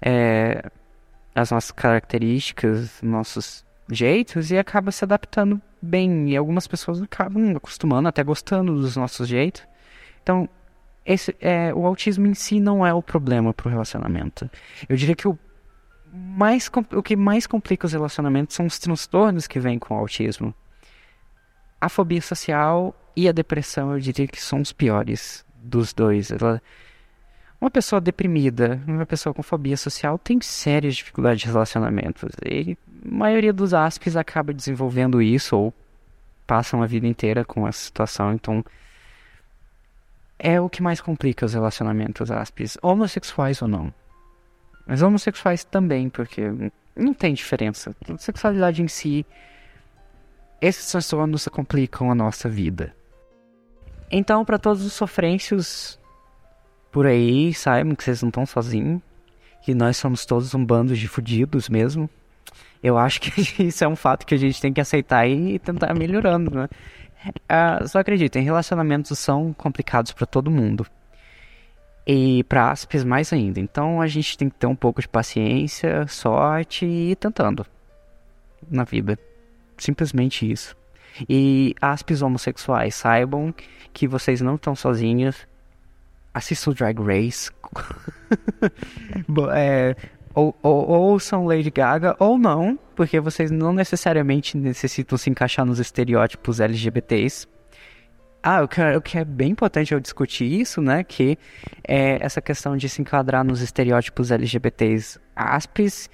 é, 0.01 0.71
as 1.35 1.51
nossas 1.51 1.71
características, 1.71 3.01
nossos 3.01 3.65
jeitos 3.91 4.49
e 4.49 4.57
acaba 4.57 4.89
se 4.91 5.03
adaptando 5.03 5.61
bem. 5.81 6.29
E 6.29 6.37
algumas 6.37 6.65
pessoas 6.65 7.01
acabam 7.01 7.57
acostumando, 7.57 8.07
até 8.07 8.23
gostando 8.23 8.79
dos 8.79 8.95
nossos 8.95 9.27
jeitos. 9.27 9.67
Então, 10.23 10.47
esse, 11.05 11.35
é, 11.41 11.73
o 11.73 11.85
autismo 11.85 12.25
em 12.25 12.33
si 12.33 12.61
não 12.61 12.85
é 12.85 12.93
o 12.93 13.01
problema 13.01 13.53
para 13.53 13.67
o 13.67 13.71
relacionamento. 13.71 14.49
Eu 14.87 14.95
diria 14.95 15.15
que 15.15 15.27
o 15.27 15.37
mais, 16.17 16.69
o 16.93 17.03
que 17.03 17.15
mais 17.15 17.45
complica 17.45 17.85
os 17.85 17.93
relacionamentos 17.93 18.55
são 18.55 18.65
os 18.65 18.79
transtornos 18.79 19.47
que 19.47 19.59
vêm 19.59 19.77
com 19.77 19.95
o 19.95 19.97
autismo. 19.97 20.53
A 21.79 21.89
fobia 21.89 22.21
social 22.21 22.95
e 23.15 23.27
a 23.27 23.31
depressão, 23.31 23.93
eu 23.93 23.99
diria 23.99 24.27
que 24.27 24.41
são 24.41 24.61
os 24.61 24.73
piores 24.73 25.45
dos 25.55 25.93
dois. 25.93 26.31
Ela, 26.31 26.61
uma 27.59 27.69
pessoa 27.69 28.01
deprimida, 28.01 28.81
uma 28.87 29.05
pessoa 29.05 29.33
com 29.33 29.43
fobia 29.43 29.77
social 29.77 30.17
tem 30.17 30.39
sérias 30.41 30.95
dificuldades 30.95 31.41
de 31.41 31.47
relacionamento. 31.47 32.27
E 32.45 32.77
a 33.05 33.15
maioria 33.15 33.53
dos 33.53 33.73
aspes 33.73 34.15
acaba 34.15 34.53
desenvolvendo 34.53 35.21
isso 35.21 35.55
ou 35.55 35.73
passam 36.45 36.81
a 36.81 36.85
vida 36.85 37.07
inteira 37.07 37.43
com 37.43 37.67
essa 37.67 37.79
situação. 37.79 38.33
Então, 38.33 38.63
é 40.39 40.61
o 40.61 40.69
que 40.69 40.81
mais 40.81 41.01
complica 41.01 41.45
os 41.45 41.53
relacionamentos 41.53 42.31
aspes, 42.31 42.77
homossexuais 42.81 43.61
ou 43.61 43.67
não. 43.67 43.93
Mas 44.87 45.01
homossexuais 45.01 45.63
também, 45.63 46.09
porque 46.09 46.43
não 46.95 47.13
tem 47.13 47.33
diferença. 47.33 47.95
A 48.09 48.17
sexualidade 48.17 48.81
em 48.81 48.87
si 48.87 49.25
esses 50.61 50.89
transtornos 50.89 51.47
complicam 51.49 52.09
a 52.11 52.15
nossa 52.15 52.49
vida. 52.49 52.95
Então, 54.09 54.43
para 54.43 54.57
todos 54.57 54.85
os 54.85 54.93
sofrêncios 54.93 55.99
por 56.91 57.05
aí, 57.05 57.53
saibam 57.53 57.95
que 57.95 58.03
vocês 58.03 58.21
não 58.21 58.29
estão 58.29 58.45
sozinhos, 58.45 59.01
que 59.61 59.75
nós 59.75 59.97
somos 59.97 60.25
todos 60.25 60.53
um 60.55 60.65
bando 60.65 60.95
de 60.95 61.07
fudidos 61.07 61.69
mesmo. 61.69 62.09
Eu 62.81 62.97
acho 62.97 63.19
que 63.21 63.41
isso 63.63 63.83
é 63.83 63.87
um 63.87 63.95
fato 63.95 64.25
que 64.25 64.33
a 64.33 64.37
gente 64.37 64.59
tem 64.61 64.73
que 64.73 64.81
aceitar 64.81 65.27
e 65.27 65.59
tentar 65.59 65.93
melhorando, 65.93 66.51
né? 66.51 66.69
Uh, 67.27 67.87
só 67.87 67.99
acreditem, 67.99 68.43
relacionamentos 68.43 69.17
são 69.19 69.51
complicados 69.53 70.13
para 70.13 70.25
todo 70.25 70.49
mundo. 70.49 70.87
E 72.09 72.41
para 72.45 72.71
aspes 72.71 73.03
mais 73.03 73.33
ainda. 73.33 73.59
Então 73.59 74.01
a 74.01 74.07
gente 74.07 74.37
tem 74.37 74.49
que 74.49 74.55
ter 74.55 74.65
um 74.65 74.75
pouco 74.75 75.01
de 75.01 75.09
paciência, 75.09 76.07
sorte 76.07 76.85
e 76.85 77.11
ir 77.11 77.15
tentando 77.17 77.65
na 78.71 78.85
vida. 78.85 79.19
Simplesmente 79.77 80.49
isso. 80.49 80.73
E 81.27 81.75
aspes 81.81 82.21
homossexuais, 82.21 82.95
saibam 82.95 83.53
que 83.91 84.07
vocês 84.07 84.39
não 84.39 84.55
estão 84.55 84.73
sozinhos. 84.73 85.45
Assistam 86.33 86.71
Drag 86.71 86.97
Race. 87.01 87.51
é, 89.53 89.95
ou, 90.33 90.55
ou, 90.61 90.87
ou 90.87 91.19
são 91.19 91.45
Lady 91.45 91.71
Gaga 91.71 92.15
ou 92.19 92.37
não, 92.37 92.79
porque 92.95 93.19
vocês 93.19 93.51
não 93.51 93.73
necessariamente 93.73 94.55
necessitam 94.55 95.17
se 95.17 95.29
encaixar 95.29 95.65
nos 95.65 95.79
estereótipos 95.79 96.61
LGBTs. 96.61 97.47
Ah, 98.49 98.63
o 98.63 98.67
que, 98.67 98.81
o 98.81 99.01
que 99.01 99.17
é 99.17 99.25
bem 99.25 99.51
importante 99.51 99.93
eu 99.93 99.99
discutir 99.99 100.45
isso, 100.45 100.81
né? 100.81 101.03
Que 101.03 101.37
é 101.85 102.17
essa 102.23 102.41
questão 102.41 102.77
de 102.77 102.87
se 102.87 103.01
enquadrar 103.01 103.43
nos 103.43 103.59
estereótipos 103.59 104.31
LGBTs 104.31 105.19
aspes 105.35 106.09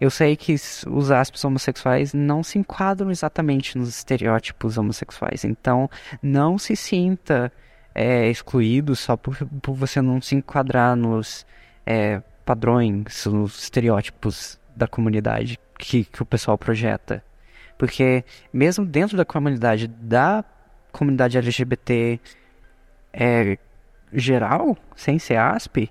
eu 0.00 0.10
sei 0.10 0.36
que 0.36 0.54
os 0.54 1.10
aspectos 1.12 1.44
homossexuais 1.44 2.12
não 2.12 2.42
se 2.42 2.58
enquadram 2.58 3.12
exatamente 3.12 3.78
nos 3.78 3.88
estereótipos 3.88 4.76
homossexuais. 4.76 5.44
Então, 5.44 5.88
não 6.20 6.58
se 6.58 6.74
sinta 6.74 7.52
é, 7.94 8.28
excluído 8.28 8.96
só 8.96 9.16
por, 9.16 9.36
por 9.62 9.74
você 9.74 10.02
não 10.02 10.20
se 10.20 10.34
enquadrar 10.34 10.96
nos 10.96 11.46
é, 11.86 12.20
padrões, 12.44 13.24
nos 13.26 13.62
estereótipos 13.62 14.58
da 14.74 14.88
comunidade 14.88 15.58
que, 15.78 16.04
que 16.04 16.22
o 16.22 16.26
pessoal 16.26 16.58
projeta. 16.58 17.22
Porque, 17.76 18.24
mesmo 18.52 18.84
dentro 18.84 19.16
da 19.16 19.24
comunidade, 19.24 19.86
da 19.86 20.44
comunidade 20.92 21.38
LGBT 21.38 22.20
é, 23.12 23.58
geral, 24.12 24.76
sem 24.96 25.18
ser 25.18 25.36
ASP, 25.36 25.90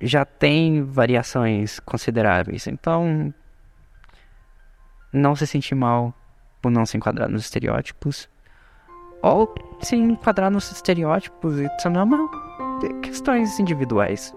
já 0.00 0.24
tem 0.24 0.82
variações 0.82 1.78
consideráveis. 1.80 2.66
Então, 2.66 3.32
não 5.12 5.34
se 5.36 5.46
sentir 5.46 5.74
mal 5.74 6.14
por 6.62 6.70
não 6.70 6.86
se 6.86 6.96
enquadrar 6.96 7.28
nos 7.28 7.42
estereótipos. 7.42 8.28
Ou 9.22 9.54
se 9.80 9.96
enquadrar 9.96 10.50
nos 10.50 10.70
estereótipos 10.70 11.58
e 11.58 11.68
são 11.80 11.92
questões 13.02 13.58
individuais. 13.58 14.34